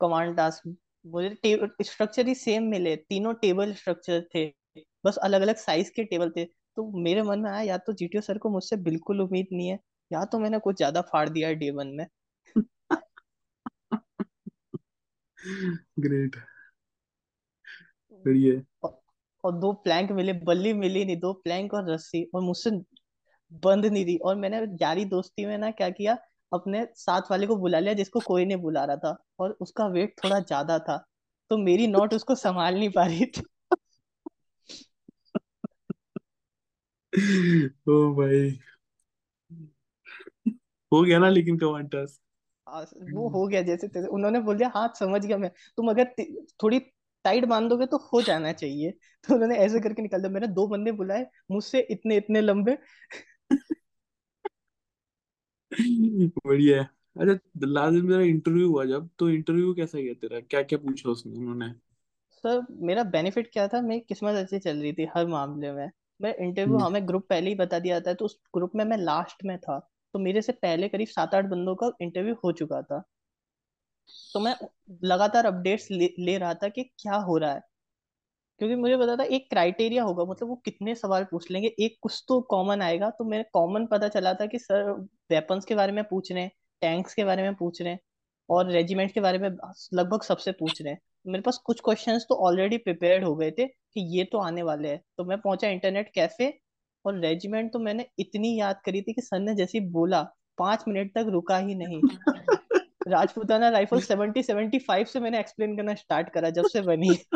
[0.00, 0.68] कमांड टास्क
[1.04, 4.44] मुझे स्ट्रक्चर ही सेम मिले तीनों टेबल स्ट्रक्चर थे
[5.04, 6.44] बस अलग अलग साइज़ के टेबल थे।
[6.76, 9.78] तो मेरे मन में आया या तो जीटीओ सर को मुझसे बिल्कुल उम्मीद नहीं है
[10.10, 12.06] या तो मैंने कुछ ज़्यादा फाड़ दिया डे वन में।
[15.98, 16.36] ग्रेट
[18.24, 18.60] बढ़िया।
[19.48, 22.70] और, दो प्लैंक मिले बल्ली मिली नहीं दो प्लैंक और रस्सी और मुझसे
[23.64, 26.18] बंद नहीं थी और मैंने यारी दोस्ती में ना क्या किया
[26.52, 30.14] अपने साथ वाले को बुला लिया जिसको कोई नहीं बुला रहा था और उसका वेट
[30.24, 30.96] थोड़ा ज़्यादा था।
[31.50, 33.42] तो मेरी नोट उसको संभाल नहीं पा रही थी।
[37.88, 38.58] ओ भाई।
[40.92, 42.20] हो गया ना लेकिन कमांड टास्क
[43.12, 46.14] वो हो गया जैसे तैसे उन्होंने बोल दिया हाँ समझ गया मैं। तुम अगर
[46.62, 46.80] थोड़ी
[47.28, 48.90] टाइट बाँध दोगे तो हो जाना चाहिए।
[49.28, 52.78] तो उन्होंने ऐसे करके निकाल दिया। मैंने दो बंदे बुलाए मुझसे इतने इतने लंबे।
[56.46, 56.82] बढ़िया
[57.20, 60.40] अच्छा लास्ट दिन मेरा इंटरव्यू हुआ जब तो इंटरव्यू कैसा गया तेरा?
[60.40, 61.70] क्या क्या पूछा उसने उन्होंने?
[62.30, 63.80] सर मेरा बेनिफिट क्या था?
[63.82, 65.90] मेरी किस्मत अच्छी चल रही थी हर मामले में।
[66.22, 69.44] मैं इंटरव्यू हमें ग्रुप पहले ही बता दिया था तो उस ग्रुप में मैं लास्ट
[69.44, 73.02] में था। तो मेरे से पहले करीब सात आठ बंदों का इंटरव्यू हो चुका था।
[74.34, 74.54] तो मैं
[75.04, 77.60] लगातार अपडेट्स ले, ले रहा था कि क्या हो रहा है।
[78.60, 82.24] क्योंकि मुझे पता था एक क्राइटेरिया होगा मतलब वो कितने सवाल पूछ लेंगे एक कुछ
[82.28, 84.90] तो कॉमन आएगा। तो मेरे कॉमन पता चला था कि सर
[85.30, 88.00] वेपन्स के बारे में पूछ रहे हैं टैंक्स के बारे में पूछ रहे हैं
[88.48, 89.48] और रेजिमेंट के बारे में
[89.94, 93.66] लगभग सबसे पूछ रहे हैं। मेरे पास कुछ क्वेश्चंस तो ऑलरेडी प्रिपेयर्ड हो गए थे
[93.66, 96.58] कि ये तो आने वाले हैं। तो मैं पहुँचा इंटरनेट कैफ़े
[97.04, 100.22] और रेजिमेंट तो मैंने इतनी याद करी थी कि सर ने जैसे बोला
[100.58, 102.02] पाँच मिनट तक रुका ही नहीं।
[103.08, 107.14] Rajputana rifle seventy seventy five से मैंने एक्सप्लेन करना स्टार्ट करा जब से बनी।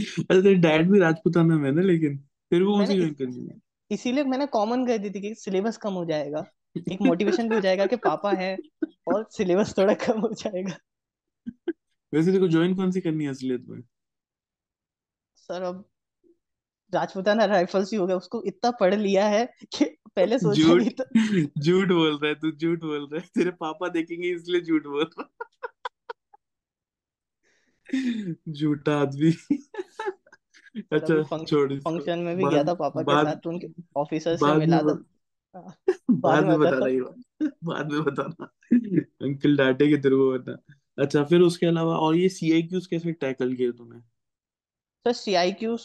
[0.00, 2.18] अच्छा तेरे डैड भी राजपूताना में है ना लेकिन
[2.50, 5.34] फिर वो कौन मैंने सी ज्वाइन करनी है। इसीलिए मैंने कॉमन कर दी थी कि
[5.34, 6.44] सिलेबस कम हो जाएगा।
[6.92, 8.56] एक मोटिवेशन भी हो जाएगा कि पापा है
[9.08, 10.76] और सिलेबस थोड़ा कम हो जाएगा।
[12.14, 13.82] वैसे को ज्वाइन कौन सी करनी है असलियत में?
[15.36, 15.84] सर अब
[16.92, 19.46] राजपूताना राइफल्स ही हो गया उसको इतना पढ़ लिया है
[19.78, 19.84] कि
[20.16, 21.04] पहले सोचा झूठ नहीं था।
[21.62, 25.10] झूठ बोल रहा है तू झूठ बोल रहा है तेरे पापा देखेंगे इसलिए झूठ बोल
[25.18, 25.28] रहा
[28.48, 33.50] झूठा आदमी। अभी अच्छा फ़ंक्शन छोड़ फ़ंक्शन में भी गया था पापा के साथ तो
[33.50, 33.66] उनके
[33.96, 35.76] ऑफिसर से बाद में मिला था।
[36.10, 37.00] बाद में बताना ये
[37.64, 38.44] बाद में बताना।
[39.22, 40.56] अंकल डांटेंगे तेरे को वरना
[40.98, 44.00] अच्छा फिर उसके अलावा और ये सी आई कैसे टैकल किए तूने?
[45.06, 45.76] सर सीआईक्यू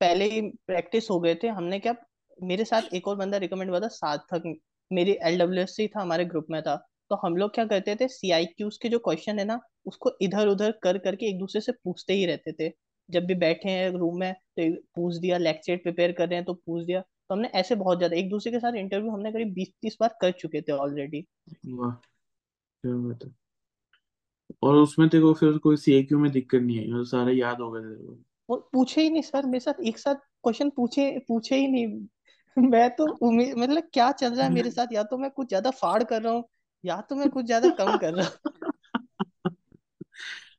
[0.00, 1.94] पहले ही प्रैक्टिस हो गए थे, हमने क्या,
[2.38, 4.54] मेरे साथ एक और बंदा रिकमेंड हुआ था, सार्थक।
[4.90, 6.76] मेरी एलडब्ल्यूएस ही था, हमारे ग्रुप में था।
[7.10, 10.70] तो हम लोग क्या करते थे सीआईक्यूज के जो क्वेश्चन है ना, उसको इधर उधर
[10.82, 12.72] कर करके एक दूसरे से पूछते ही रहते थे।
[13.08, 16.54] जब भी बैठे हैं रूम में तो पूछ दिया लेक्चर प्रिपेयर कर रहे हैं तो
[16.56, 19.72] पूछ दिया। तो हमने ऐसे बहुत ज़्यादा, एक दूसरे के साथ इंटरव्यू हमने करीब बीस
[19.82, 21.24] तीस बार कर चुके थे ऑलरेडी
[22.84, 23.30] है।
[24.62, 27.32] और उसमें तेरे को फिर कोई सी आई क्यू में दिक्कत नहीं आई मतलब सारा
[27.32, 28.18] याद होगा तेरे को
[28.50, 32.06] वो पूछे ही नहीं सर, मेरे साथ एक साथ क्वेश्चन पूछे पूछे ही नहीं।
[32.70, 33.06] मैं तो
[33.56, 34.86] मतलब क्या चल रहा है मेरे साथ?
[34.92, 36.44] या तो मैं कुछ ज़्यादा फाड़ कर रहा हूँ,
[36.84, 38.52] या तो मैं कुछ ज़्यादा कम कर रहा हूँ।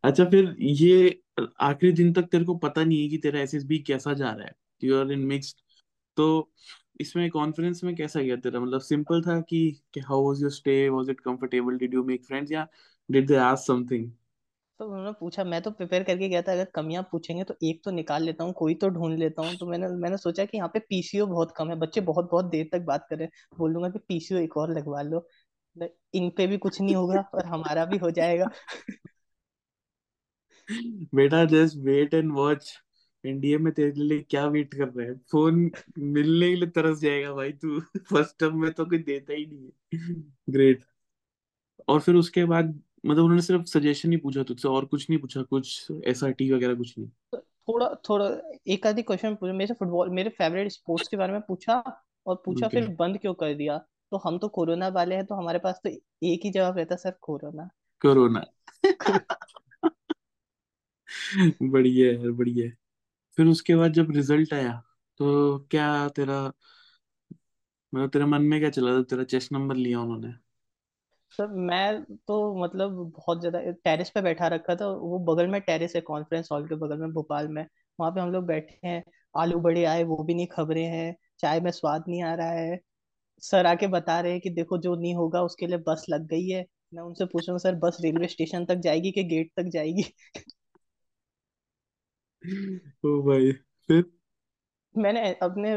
[0.03, 1.21] अच्छा फिर ये
[1.61, 4.53] आखिरी दिन तक तेरे को पता नहीं है कि तेरा एसएसबी कैसा जा रहा है
[4.81, 5.57] यू आर इन मिक्स्ड
[6.17, 6.27] तो
[7.01, 8.59] इसमें कॉन्फ्रेंस में कैसा गया तेरा?
[8.59, 12.51] मतलब सिंपल था कि how was your stay was it comfortable did you make friends
[12.51, 12.67] या
[13.09, 14.11] डिड दे आस्क समथिंग
[14.81, 17.91] तो उन्होंने पूछा, मैं तो प्रिपेयर करके गया था, अगर कमियाँ पूछेंगे तो एक तो
[17.91, 20.79] निकाल लेता हूँ, कोई तो ढूंढ लेता हूँ। तो मैंने मैंने सोचा कि यहाँ पे
[20.79, 23.99] पीसीओ बहुत कम है, बच्चे बहुत बहुत देर तक बात कर रहे बोल दूँगा कि
[23.99, 25.27] पीसीओ एक और लगवा लो।
[26.13, 28.49] इन पे भी कुछ नहीं होगा और हमारा भी हो जाएगा।
[31.15, 32.73] बेटा just wait and watch
[33.23, 35.13] NDA में तेरे लिए क्या वेट कर रहा है?
[35.31, 37.79] फ़ोन मिलने के लिए तरस जाएगा भाई तू।
[38.11, 40.15] फ़र्स्ट टर्म में तो कोई देता ही नहीं है।
[40.49, 40.83] ग्रेट
[41.87, 45.41] और फिर उसके बाद मतलब उन्होंने सिर्फ़ सजेशन ही पूछा तुझसे और कुछ नहीं पूछा
[45.41, 48.25] कुछ एसआरटी वगैरह कुछ नहीं। थोड़ा थोड़ा
[48.67, 52.41] एक आधी क्वेश्चन पूछा मेरे से फुटबॉल मेरे फेवरेट स्पोर्ट्स के बारे में पूछा और
[52.45, 53.77] पूछा ओके फिर बंद क्यों कर दिया?
[54.11, 55.89] तो हम तो कोरोना वाले हैं तो हमारे पास तो
[56.23, 57.69] एक ही जवाब रहता सर कोरोना।
[58.01, 58.45] कोरोना।
[61.63, 62.77] बढ़िया है बढ़िया है।
[63.37, 64.83] फिर उसके बाद जब रिज़ल्ट आया
[65.19, 66.51] तो क्या तेरा
[67.93, 69.03] मतलब तेरे मन में क्या चला था?
[69.03, 70.33] तेरा चेस्ट नंबर लिया उन्होंने।
[71.31, 75.93] सर, मैं तो मतलब बहुत ज़्यादा टेरेस पे बैठा रखा था, वो बगल में टेरेस
[75.95, 77.65] है कॉन्फ्रेंस हॉल के बगल में, भोपाल में।
[77.99, 79.03] वहाँ पे हम लोग बैठे हैं,
[79.35, 82.79] आलू बड़े आए, वो भी नहीं खबरें हैं, चाय में स्वाद नहीं आ रहा है।
[83.43, 86.47] सर आके बता रहे हैं कि देखो जो नहीं होगा, उसके लिए बस लग गई
[86.49, 90.03] है। मैं उनसे पूछ पूछूँगा सर, बस रेलवे स्टेशन तक जाएगी कि गेट तक जाएगी?
[93.05, 93.51] ओ भाई,
[93.89, 94.03] फिर?
[94.95, 95.69] मैंने अपने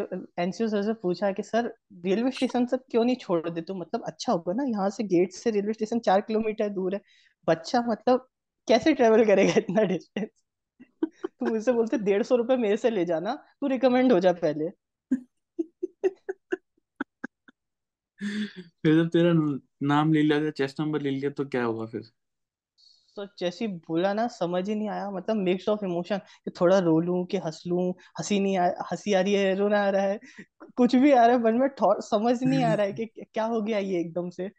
[0.43, 1.67] एनसीओ सर से पूछा कि, सर,
[2.05, 3.79] रेलवे स्टेशन तक क्यों नहीं छोड़ देते हो?
[3.79, 7.01] मतलब अच्छा होगा ना, यहाँ से गेट से रेलवे स्टेशन चार किलोमीटर दूर है।
[7.49, 8.29] बच्चा मतलब
[8.69, 10.29] कैसे ट्रेवल करेगा इतना डिस्टेंस
[11.41, 14.71] तो मुझसे बोलते, डेढ़ सौ रुपये मेरे से ले जाना, तू रिकमेंड हो जा पहले.
[18.83, 19.33] फिर जब तेरा
[19.83, 22.11] नाम ले लिया चेस्ट नंबर ले लिया तो क्या हुआ फिर?
[23.17, 26.99] तो जैसे बोला ना, समझ ही नहीं आया। मतलब मिक्स ऑफ़ इमोशन कि थोड़ा रो
[27.01, 30.19] लूँ, कि हंस लूँ, हँसी नहीं आ, हँसी आ रही है, रोना आ रहा है
[30.77, 31.69] कुछ भी आ रहा है, मन में
[32.03, 34.51] समझ नहीं आ रहा है कि क्या हो गया ये एकदम से।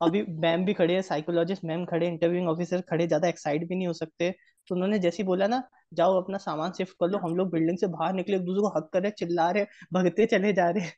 [0.00, 3.86] अभी मैम भी खड़े हैं साइकोलॉजिस्ट मैम खड़े इंटरव्यूइंग ऑफिसर खड़े, ज़्यादा एक्साइट भी नहीं
[3.86, 4.30] हो सकते।
[4.68, 5.62] तो उन्होंने जैसे ही बोला ना,
[5.94, 8.68] जाओ अपना सामान शिफ्ट कर लो, हम लोग बिल्डिंग से बाहर निकले, एक दूसरे को
[8.78, 10.88] हक कर रहे चिल्ला रहे भगते चले जा रहे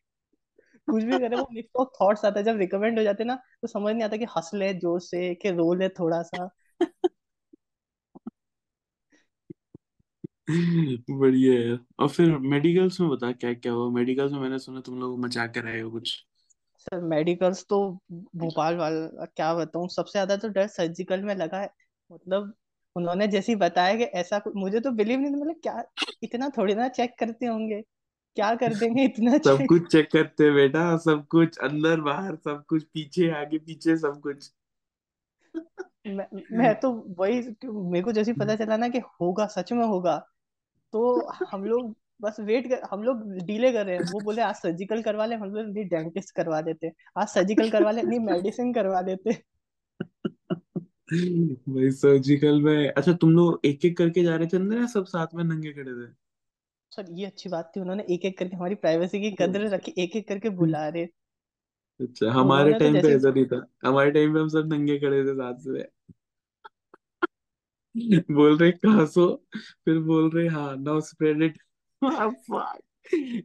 [0.88, 3.34] कुछ भी करे वो मिक्स ऑफ़ थॉट्स आता है। जब रिकमेंड हो जाते हैं ना
[3.62, 6.48] तो समझ नहीं आता कि हंस ले ज़ोर से कि रो ले थोड़ा सा
[10.50, 13.90] बढ़िया है। और फिर मेडिकल्स में बता क्या क्या हुआ?
[13.90, 16.12] मेडिकल्स में मैंने सुना तुम लोग मचा के रहे हो कुछ।
[16.78, 17.78] सर मेडिकल्स तो
[18.36, 19.88] भोपाल वाला क्या बताऊँ?
[19.88, 21.70] सबसे ज़्यादा तो डर सर्जिकल में लगा है।
[22.10, 22.54] मतलब
[22.96, 25.82] उन्होंने जैसे ही बताया कि ऐसा कुछ मुझे तो बिलीव नहीं मतलब क्या
[26.22, 27.82] इतना थोड़ी ना चेक करते होंगे।
[28.36, 32.64] क्या कर देंगे इतना सब कुछ चेक करते हैं बेटा सब कुछ अंदर बाहर सब
[32.68, 34.52] कुछ पीछे आगे पीछे सब कुछ।
[36.06, 40.16] मैं, मैं तो वही मेरे को जैसे पता चला ना कि होगा सच में होगा
[40.92, 44.54] तो हम लोग बस वेट कर हम लोग डिले कर रहे हैं। वो बोले आज
[44.54, 48.02] सर्जिकल करवा ले। हम लोग नहीं डेंटिस्ट करवा देते। आज सर्जिकल करवा ले?
[48.02, 49.32] नहीं मेडिसिन करवा देते।
[51.68, 55.04] भाई सर्जिकल में अच्छा तुम लोग एक एक करके जा रहे थे अंदर या सब
[55.04, 56.25] साथ में नंगे खड़े थे?
[56.92, 60.16] सर ये अच्छी बात थी उन्होंने एक एक करके हमारी प्राइवेसी की कदर रखी एक
[60.16, 61.06] एक करके बुला रहे
[62.00, 64.72] अच्छा हमारे उन्होंने तो टाइम पे जैसे ऐसा नहीं था। हमारे टाइम पे हम सब
[64.72, 65.84] नंगे खड़े थे साथ में।
[68.30, 69.26] बोल रहे कहाँ सो?
[69.84, 71.58] फिर बोल रहे हाँ नाउ स्प्रेड इट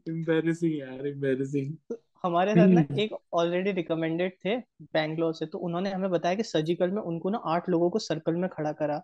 [0.10, 4.56] एम्बैरेसिंग यार एम्बैरेसिंग हमारे साथ ना एक ऑलरेडी रिकमेंडेड थे
[4.94, 8.36] बैंगलोर से तो उन्होंने हमें बताया कि सर्जिकल में उनको ना आठ लोगों को सर्कल
[8.36, 9.02] में खड़ा करा।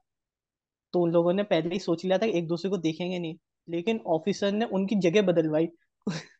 [0.93, 3.37] तो उन लोगों ने पहले ही सोच लिया था कि एक दूसरे को देखेंगे नहीं।
[3.69, 5.67] लेकिन ऑफिसर ने उनकी जगह बदलवाई।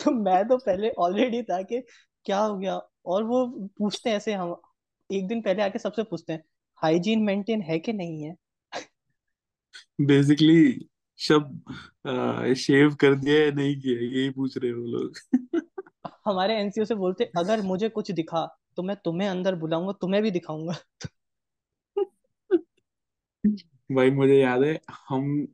[0.00, 1.80] तो मैं तो पहले ऑलरेडी था कि
[2.24, 2.80] क्या हो गया?
[3.06, 3.46] और वो
[3.78, 4.56] पूछते हैं ऐसे हम
[5.10, 6.44] एक दिन पहले आके सबसे पूछते हैं
[6.82, 8.36] हाइजीन मेंटेन है कि नहीं है?
[10.00, 11.62] बेसिकली शब
[12.56, 14.00] शेव कर दिया या नहीं किया?
[14.00, 15.18] यही पूछ रहे हो लोग।
[16.26, 20.30] हमारे एनसीओ से बोलते अगर मुझे कुछ दिखा तो मैं तुम्हें अंदर बुलाऊँगा तुम्हें भी
[20.30, 20.74] दिखाऊँगा।
[23.92, 25.46] भाई मुझे याद है हम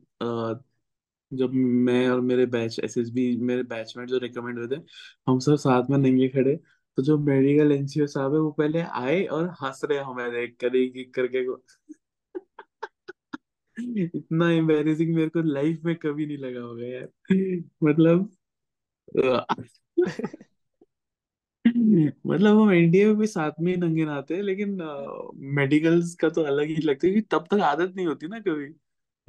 [1.31, 4.81] जब मैं और मेरे बैच, एसएसबी, मेरे बैचमेट जो रिकमेंड हुए थे,
[5.27, 6.55] हम सब साथ में नंगे खड़े।
[6.97, 10.75] तो जो मेडिकल एनसीओ साहब है, वो पहले आए और हंस रहे हमें देख कर,
[10.75, 11.61] एक एक करके। को
[13.77, 17.07] इतना एम्बैरेसिंग मेरे को लाइफ में कभी नहीं लगा होगा यार।
[17.83, 18.29] मतलब
[22.25, 24.77] मतलब हम इंडिया में भी साथ में ही नंगे नहाते हैं, लेकिन
[25.55, 28.67] मेडिकल्स का तो अलग ही लगता है, क्योंकि तब तक आदत नहीं होती ना कभी।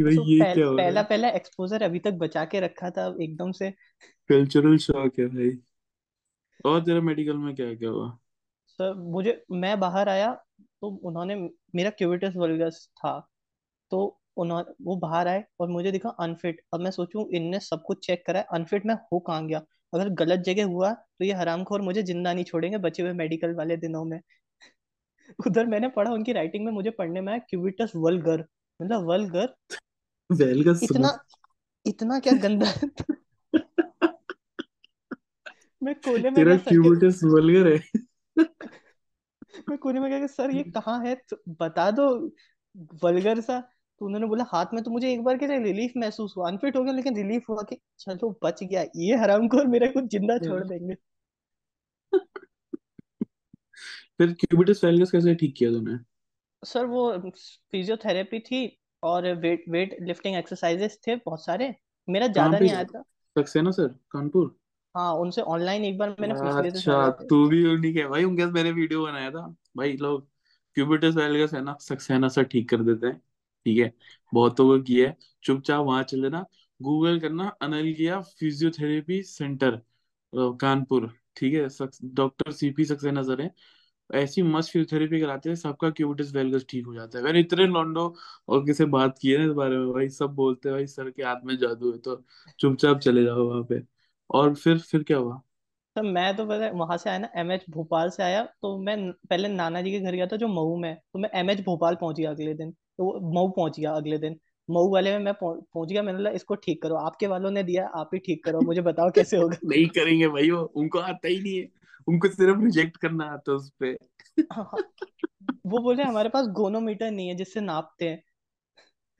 [0.01, 1.07] कि भाई सो ये पहल, क्या हो रहा पहला है?
[1.07, 3.71] पहला एक्सपोजर अभी तक बचा के रखा था अब एकदम से।
[4.31, 5.51] कल्चरल शॉक है भाई।
[6.65, 8.19] और तेरा मेडिकल में क्या क्या हुआ?
[8.69, 10.33] सर मुझे मैं बाहर आया
[10.81, 11.35] तो उन्होंने
[11.75, 13.29] मेरा क्यूबिटस वल्गस था।
[13.91, 18.07] तो उन्होंने वो बाहर आए और मुझे दिखा अनफिट अब मैं सोचूं इनने सब कुछ
[18.07, 19.63] चेक करा है। अनफिट में हो कहाँ गया?
[19.95, 23.77] अगर गलत जगह हुआ तो ये हरामखोर मुझे ज़िंदा नहीं छोड़ेंगे बचे हुए मेडिकल वाले
[23.77, 24.21] दिनों में।
[25.47, 28.45] उधर मैंने पढ़ा उनकी राइटिंग में मुझे पढ़ने में आया क्यूबिटस वल्गर
[28.81, 29.55] मतलब वल्गर
[30.31, 31.19] वेल का इतना
[31.87, 32.73] इतना क्या गंदा
[35.83, 37.79] मैं कोने में तेरा क्यूबिटस वल्गर है
[39.69, 41.15] मैं कोने में गया कि सर ये कहाँ है?
[41.31, 42.07] तो बता दो।
[43.03, 43.61] वल्गर सा।
[44.01, 46.77] तो उन्होंने बोला हाथ में तो मुझे एक बार के लिए रिलीफ महसूस हुआ। अनफिट
[46.77, 50.63] हो गया लेकिन रिलीफ हुआ कि चलो बच गया। ये हरामखोर मेरा कुछ ज़िंदा छोड़
[50.65, 50.95] देंगे।
[54.19, 55.99] फिर क्यूबिटस वेलगस कैसे ठीक किया तूने?
[56.63, 57.11] सर वो
[57.73, 61.75] फिजियोथेरेपी थी। और वेट वेट लिफ्टिंग एक्सरसाइजेस थे बहुत सारे।
[62.09, 63.03] मेरा ज़्यादा नहीं आया था।
[63.37, 63.89] सक्सेना सर?
[64.11, 64.55] कानपुर?
[64.95, 68.43] हाँ उनसे ऑनलाइन एक बार मैंने पूछ थे अच्छा तू भी उन्हीं के भाई उनके
[68.43, 70.27] साथ मैंने वीडियो बनाया था। भाई लोग
[70.77, 71.77] क्यूबिटस वेलगस है ना?
[71.81, 73.19] सक्सेना सर ठीक कर देते हैं।
[73.67, 73.93] ठीक है?
[74.33, 76.45] बहुतों को किया है। चुपचाप वहाँ चले ना।
[76.81, 79.81] गूगल करना अनिल किया फिजियोथेरेपी सेंटर
[80.61, 81.69] कानपुर। ठीक है?
[82.15, 83.51] डॉक्टर सीपी सक्सेना सर है।
[84.11, 88.15] ऐसी मस्त फिजियोथेरेपी कराते हैं सबका क्यूबिटस वेलगस ठीक हो जाता है। मैंने इतने लॉन्डो
[88.49, 91.11] और किसी बात की है ना इस बारे में भाई सब बोलते हैं भाई सर
[91.11, 92.23] के हाथ में जादू है तो
[92.61, 93.81] चुपचाप चले जाओ वहाँ पे।
[94.31, 95.41] और फिर फिर क्या हुआ?
[95.97, 98.77] तो मैं तो पता है वहाँ से आया ना एम एच भोपाल से आया तो
[98.79, 98.97] मैं
[99.31, 101.95] पहले नाना जी के घर गया था जो मऊ में तो मैं एम एच भोपाल
[101.95, 105.35] पहुँच गया अगले दिन। तो वो मऊ पहुँच गया अगले दिन। मऊ वाले में मैं
[105.35, 108.45] पहुँच पहुँच गया मैंने बोला इसको ठीक करो आपके वालों ने दिया आप ही ठीक
[108.45, 111.69] करो मुझे बताओ कैसे होगा नहीं करेंगे भाई वो उनको आता ही नहीं है।
[112.09, 113.97] उनको सिर्फ़ रिजेक्ट करना आता है उस पे
[115.67, 118.23] वो बोले हमारे पास गोनोमीटर नहीं है जिससे नापते हैं।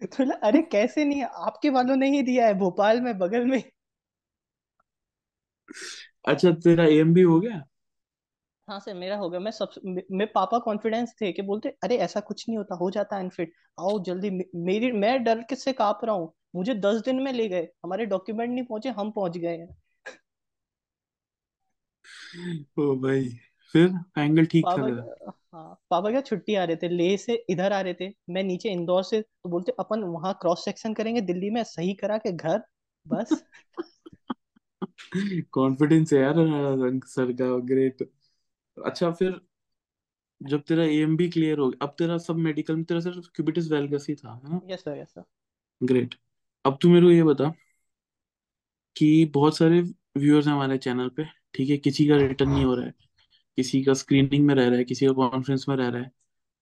[0.03, 1.29] तो बोला अरे कैसे नहीं है?
[1.39, 3.63] आपके वालों ने ही दिया है भोपाल में बगल में।
[6.29, 7.63] अच्छा तेरा एएमबी हो गया?
[8.69, 12.21] हाँ सर मेरा हो गया। मैं सब मेरे पापा कॉन्फिडेंस थे कि बोलते अरे ऐसा
[12.21, 14.31] कुछ नहीं होता हो जाता है अनफिट आओ जल्दी
[14.63, 16.33] मेरी मैं डर किससे काँप रहा हूँ?
[16.57, 19.69] मुझे दस दिन में ले गए हमारे डॉक्यूमेंट नहीं पहुँचे हम पहुँच गए हैं।
[22.79, 23.29] ओ भाई
[23.75, 25.03] फिर एंगल ठीक था पापा तेरा
[25.55, 28.71] हाँ पापा क्या छुट्टी आ रहे थे लेह से इधर आ रहे थे। मैं नीचे
[28.71, 32.63] इंदौर से तो बोलते अपन वहाँ क्रॉस सेक्शन करेंगे दिल्ली में सही करा के घर
[33.07, 33.43] बस।
[35.53, 36.35] कॉन्फिडेंस है यार
[37.07, 38.03] सर का ग्रेट
[38.77, 39.41] अच्छा फिर
[40.41, 44.07] जब तेरा एएमबी क्लियर हो गया अब तेरा सब मेडिकल में तेरा सिर्फ़ क्यूबिटिस वैल्गस
[44.09, 44.61] ही था है ना?
[44.71, 45.25] Yes sir yes sir
[45.81, 46.15] great
[46.65, 47.53] अब तू मेरे को ये बता
[48.97, 49.81] कि बहुत सारे
[50.19, 51.77] व्यूअर्स हैं हमारे चैनल पे। ठीक है?
[51.79, 52.95] किसी का रिटर्न नहीं हो रहा है।
[53.59, 56.11] किसी का स्क्रीनिंग में रह रहा है, किसी का कॉन्फ्रेंस में रह रहा है।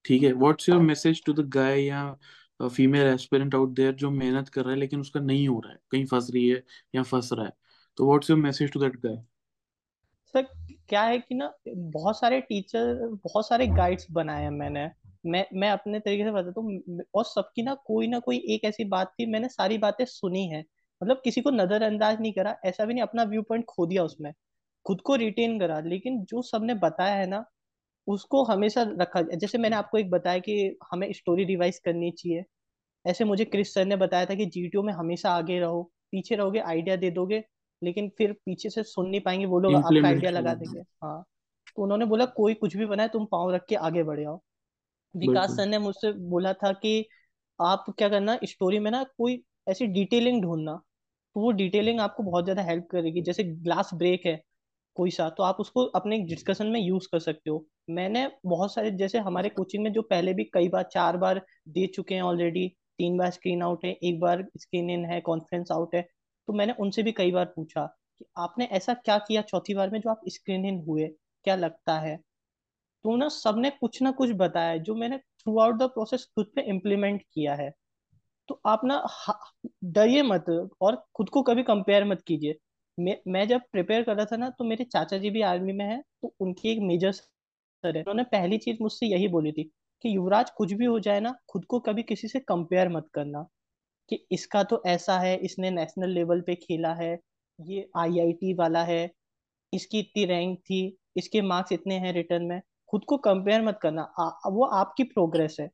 [0.05, 0.31] ठीक है?
[0.33, 2.17] What's your message to the guy या
[2.59, 5.79] फीमेल एस्पिरेंट आउट देयर जो मेहनत कर रहा है लेकिन उसका नहीं हो रहा है?
[5.91, 6.63] कहीं फंस रही है
[6.95, 7.53] या फंस रहा है?
[7.97, 9.17] तो what's your message to that guy
[10.33, 10.41] sir,
[10.89, 14.89] क्या है कि ना, बहुत सारे टीचर बहुत सारे गाइड्स बनाए हैं मैंने।
[15.25, 18.83] मैं मैं अपने तरीके से बताता हूँ, और सबकी ना कोई ना कोई एक ऐसी
[18.85, 20.63] बात थी, मैंने सारी बातें सुनी है।
[21.01, 24.31] मतलब किसी को नजरअंदाज नहीं करा, ऐसा भी नहीं, अपना व्यू पॉइंट खो दिया उसमें।
[24.85, 27.43] खुद को रिटेन करा लेकिन जो सबने बताया है ना
[28.07, 30.55] उसको हमेशा रखा जैसे मैंने आपको एक बताया कि
[30.91, 32.43] हमें स्टोरी रिवाइज करनी चाहिए।
[33.05, 36.59] ऐसे मुझे क्रिस सर ने बताया था कि जीटीओ में हमेशा आगे रहो पीछे रहोगे
[36.61, 37.43] आइडिया दे दोगे
[37.81, 41.23] लेकिन फिर पीछे से सुन नहीं पाएँगे वो लोग आपका आइडिया लगा देंगे। हाँ
[41.77, 44.39] तो उन्होंने बोला कोई कुछ भी बनाए तुम पाँव रख के आगे बढ़े आओ।
[45.15, 47.05] विकास सर ने मुझसे बोला था कि
[47.59, 50.73] आप क्या करना स्टोरी में ना कोई ऐसी डिटेलिंग ढूंढना
[51.35, 54.35] तो वो डिटेलिंग आपको बहुत ज़्यादा हेल्प करेगी। जैसे ग्लास ब्रेक है
[54.99, 58.91] कोई सा तो आप उसको अपने डिस्कशन में यूज़ कर सकते हो। मैंने बहुत सारे
[58.93, 62.67] जैसे हमारे कोचिंग में जो पहले भी कई बार चार बार दे चुके हैं ऑलरेडी
[62.99, 66.01] तीन बार स्क्रीन आउट है एक बार स्क्रीन इन है कॉन्फ्रेंस आउट है
[66.47, 67.85] तो मैंने उनसे भी कई बार पूछा
[68.19, 71.07] कि आपने ऐसा क्या किया चौथी बार में जो आप स्क्रीन इन हुए?
[71.45, 72.15] क्या लगता है?
[73.05, 76.61] तो ना सबने कुछ ना कुछ बताया जो मैंने थ्रू आउट द प्रोसेस खुद पे
[76.69, 77.71] इम्प्लीमेंट किया है।
[78.49, 79.03] तो आप ना
[79.85, 80.45] डरिए मत
[80.81, 82.55] और खुद को कभी कंपेयर मत कीजिए।
[82.99, 85.85] मैं मैं जब प्रिपेयर कर रहा था ना तो मेरे चाचा जी भी आर्मी में
[85.85, 89.63] है तो उनकी एक मेजर सर है। उन्होंने पहली चीज़ मुझसे यही बोली थी
[90.03, 93.45] कि युवराज कुछ भी हो जाए ना खुद को कभी किसी से कंपेयर मत करना
[94.09, 97.17] कि इसका तो ऐसा है इसने नेशनल लेवल पे खेला है
[97.59, 99.09] ये आईआईटी वाला है
[99.73, 100.81] इसकी इतनी रैंक थी
[101.17, 105.57] इसके मार्क्स इतने हैं रिटर्न में। खुद को कंपेयर मत करना आ, वो आपकी प्रोग्रेस
[105.59, 105.69] है।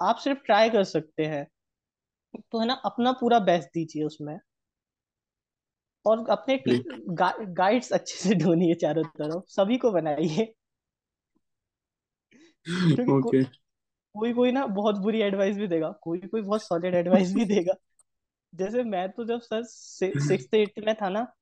[0.00, 1.46] आप सिर्फ़ ट्राई कर सकते हैं।
[2.52, 4.38] तो है ना अपना पूरा बेस्ट दीजिए उसमें।
[6.06, 10.54] और अपने ग्रेट गा, गाइड्स अच्छे से ढूंढिए चारों तरफ़। सभी को बनाइए।
[12.68, 13.44] क्योंकि को, ओके।
[14.14, 17.74] कोई कोई ना बहुत बुरी एडवाइस भी देगा। कोई कोई बहुत सॉलिड एडवाइस भी देगा।
[18.54, 21.32] जैसे मैं तो जब सर सिक्स एट्थ में था ना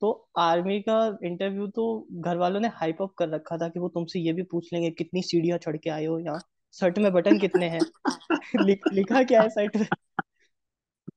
[0.00, 3.88] तो आर्मी का इंटरव्यू तो घर वालों ने हाइप अप कर रखा था कि वो
[3.88, 6.40] तुमसे ये भी पूछ लेंगे कितनी सीढ़ियाँ चढ़ के आए हो यहाँ?
[6.72, 7.80] शर्ट में बटन कितने हैं?
[8.66, 9.86] लिख, लिखा क्या है साइड में?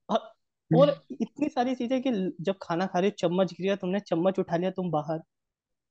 [0.10, 0.34] और,
[0.74, 0.90] और
[1.22, 4.58] इतनी सारी चीज़ें कि जब खाना खा रहे हो चम्मच गिर गया तुमने चम्मच उठा
[4.58, 5.18] लिया तुम बाहर।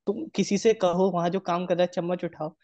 [0.06, 2.54] तुम किसी से कहो वहाँ जो काम कर रहा है चम्मच उठाओ।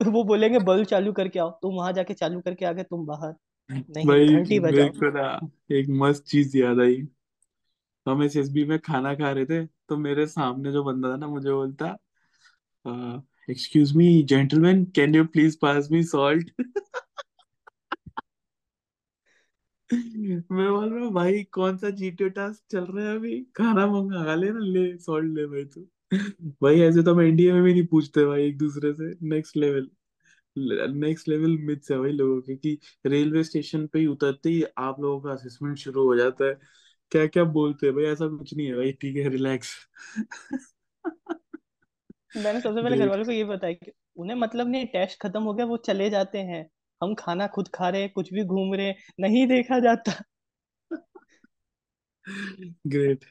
[0.08, 3.34] वो बोलेंगे बल्ब चालू करके आओ। तुम वहाँ जाके चालू करके आ गए तुम बाहर।
[3.70, 7.02] नहीं भाई घंटी मेरे बजाओ को ना एक मस्त चीज़ याद आई।
[8.06, 11.52] हम एसएसबी में खाना खा रहे थे तो मेरे सामने जो बंदा था ना मुझे
[11.52, 11.96] बोलता
[13.50, 16.50] excuse me gentleman can you please pass me salt
[19.92, 23.40] मैं बोल रहा हूँ भाई कौन सा जीटीओ टास्क चल रहा है अभी?
[23.56, 25.80] खाना मंगा ले ना ले सॉल्ट ले भाई तू।
[26.62, 29.88] भाई ऐसे तो हम एनडीए में भी नहीं पूछते भाई एक दूसरे से। Next level
[30.96, 35.00] next level myths है भाई लोगों के कि रेलवे स्टेशन पे ही उतरते ही आप
[35.00, 36.58] लोगों का असेसमेंट शुरू हो जाता है।
[37.12, 39.74] क्या क्या बोलते हैं भाई ऐसा कुछ नहीं है भाई ठीक है रिलैक्स
[42.36, 45.52] मैंने सबसे पहले घर वालों को ये बताया कि उन्हें मतलब नहीं टेस्ट खत्म हो
[45.54, 46.68] गया वो चले जाते हैं।
[47.02, 50.12] हम खाना खुद खा रहे हैं कुछ भी घूम रहे हैं नहीं देखा जाता
[52.86, 53.24] great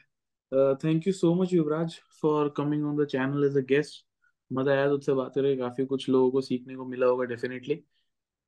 [0.84, 4.04] thank you so much Yuvraj for coming on the channel as a guest
[4.50, 7.82] मज़ा आया तुझसे बात करके काफ़ी कुछ लोगों को सीखने को मिला होगा definitely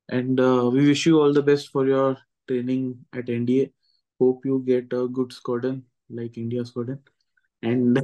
[0.09, 2.17] uh, we wish you all the best for your
[2.49, 3.73] training at NDA.
[4.21, 6.99] Hope you get a good squadron like India squadron.
[7.63, 8.01] And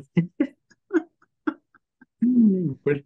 [2.85, 3.03] but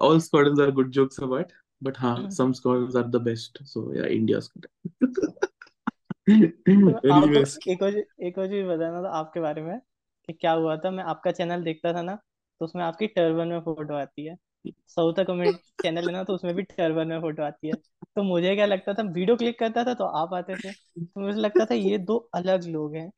[0.00, 1.52] all squadrons are good jokes about
[1.84, 3.58] but हाँ। some squadrons are the best.
[3.64, 4.70] So yeah India squadron
[6.28, 9.78] तो anyways एक और एक और चीज़ बताना था आपके बारे में
[10.26, 12.14] कि क्या हुआ था। मैं आपका चैनल देखता था ना
[12.60, 14.36] तो उसमें आपकी टर्बन में फ़ोटो आती है।
[14.88, 17.74] साउथ कमेंट चैनल है ना तो उसमें भी टर्बन में फ़ोटो आती है।
[18.16, 21.40] तो मुझे क्या लगता था वीडियो क्लिक करता था तो आप आते थे। तो मुझे
[21.40, 23.10] लगता था ये दो अलग लोग हैं।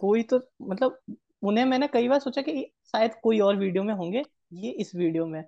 [0.00, 0.98] कोई तो मतलब
[1.42, 4.22] उन्हें मैंने कई बार सोचा कि शायद कोई और वीडियो में होंगे
[4.52, 5.44] ये इस वीडियो में।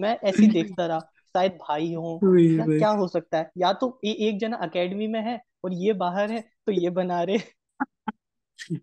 [0.00, 0.98] मैं ऐसे ही देखता रहा।
[1.36, 3.50] शायद भाई हो या क्या हो सकता है?
[3.58, 7.22] या तो ए, एक जना एकेडमी में है और ये बाहर है तो ये बना
[7.22, 7.38] रहे।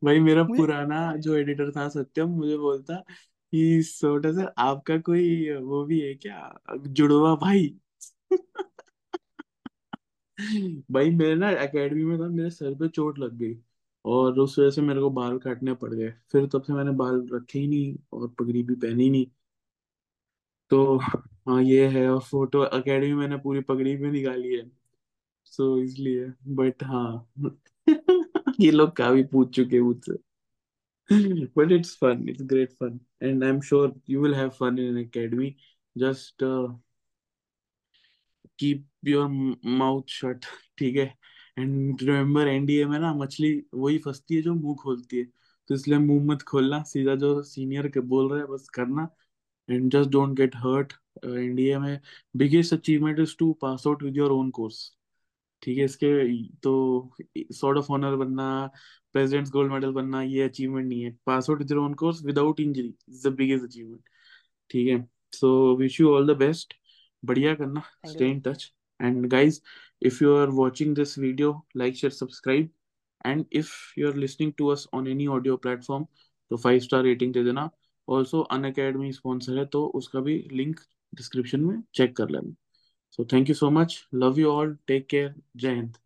[0.04, 2.96] भाई मेरा पुराना जो एडिटर था सत्यम मुझे बोलता
[3.54, 6.60] कि सोटा सर आपका कोई वो भी है क्या?
[6.78, 7.68] जुड़वा भाई।
[10.92, 13.56] भाई मेरे ना एकेडमी में था मेरे सर पे चोट लग गई
[14.06, 17.28] और उस वजह से मेरे को बाल काटने पड़ गए। फिर तब से मैंने बाल
[17.34, 19.26] रखे ही नहीं और पगड़ी भी पहनी नहीं।
[20.72, 20.98] तो
[21.48, 24.70] हाँ ये है और फ़ोटो एकेडमी मैंने पूरी पगड़ी में निकाली है।
[25.46, 27.30] सो इसलिए बट हाँ
[28.62, 30.18] ये लोग काफ़ी पूछ चुके मुझसे।
[31.56, 33.00] But it's fun it's great fun.
[33.22, 35.58] And i'm sure you will have fun in an academy.
[36.42, 36.70] Uh,
[38.58, 39.28] keep your
[39.80, 40.46] mouth shut
[40.78, 41.06] ठीक है?
[41.60, 45.26] एंड रिमेम्बर एनडीए में ना मछली वही फंसती है जो मुँह खोलती है।
[45.70, 49.08] तो इसलिए मुँह मत खोलना सीधा जो सीनियर के बोल रहे हैं बस करना।
[49.70, 50.94] And just don't get hurt
[51.26, 52.00] NDA में
[52.38, 54.80] biggest achievement is to pass out with your own course
[55.62, 56.12] ठीक है इसके
[56.64, 56.74] तो
[57.60, 58.50] सॉर्ट ऑफ़ ऑनर बनना
[59.14, 61.18] प्रेसिडेंट्स गोल्ड मेडल बनना ये अचीवमेंट नहीं है.
[61.26, 64.10] Pass out with your own course without injury is the biggest achievement
[64.70, 65.02] ठीक है
[65.34, 66.74] so wish you all the best
[67.24, 69.62] बढ़िया करना stay in touch and guys
[70.08, 71.50] if you are watching this video
[71.82, 72.66] like share subscribe.
[73.26, 76.06] And if you are listening to us on any audio platform
[76.52, 77.70] तो five star rating दे देना.
[78.08, 80.80] Also an academy sponsor है तो उसका भी link
[81.16, 82.56] description में check कर लेना।
[83.12, 85.98] So thank you so much love you all take care जय हिंद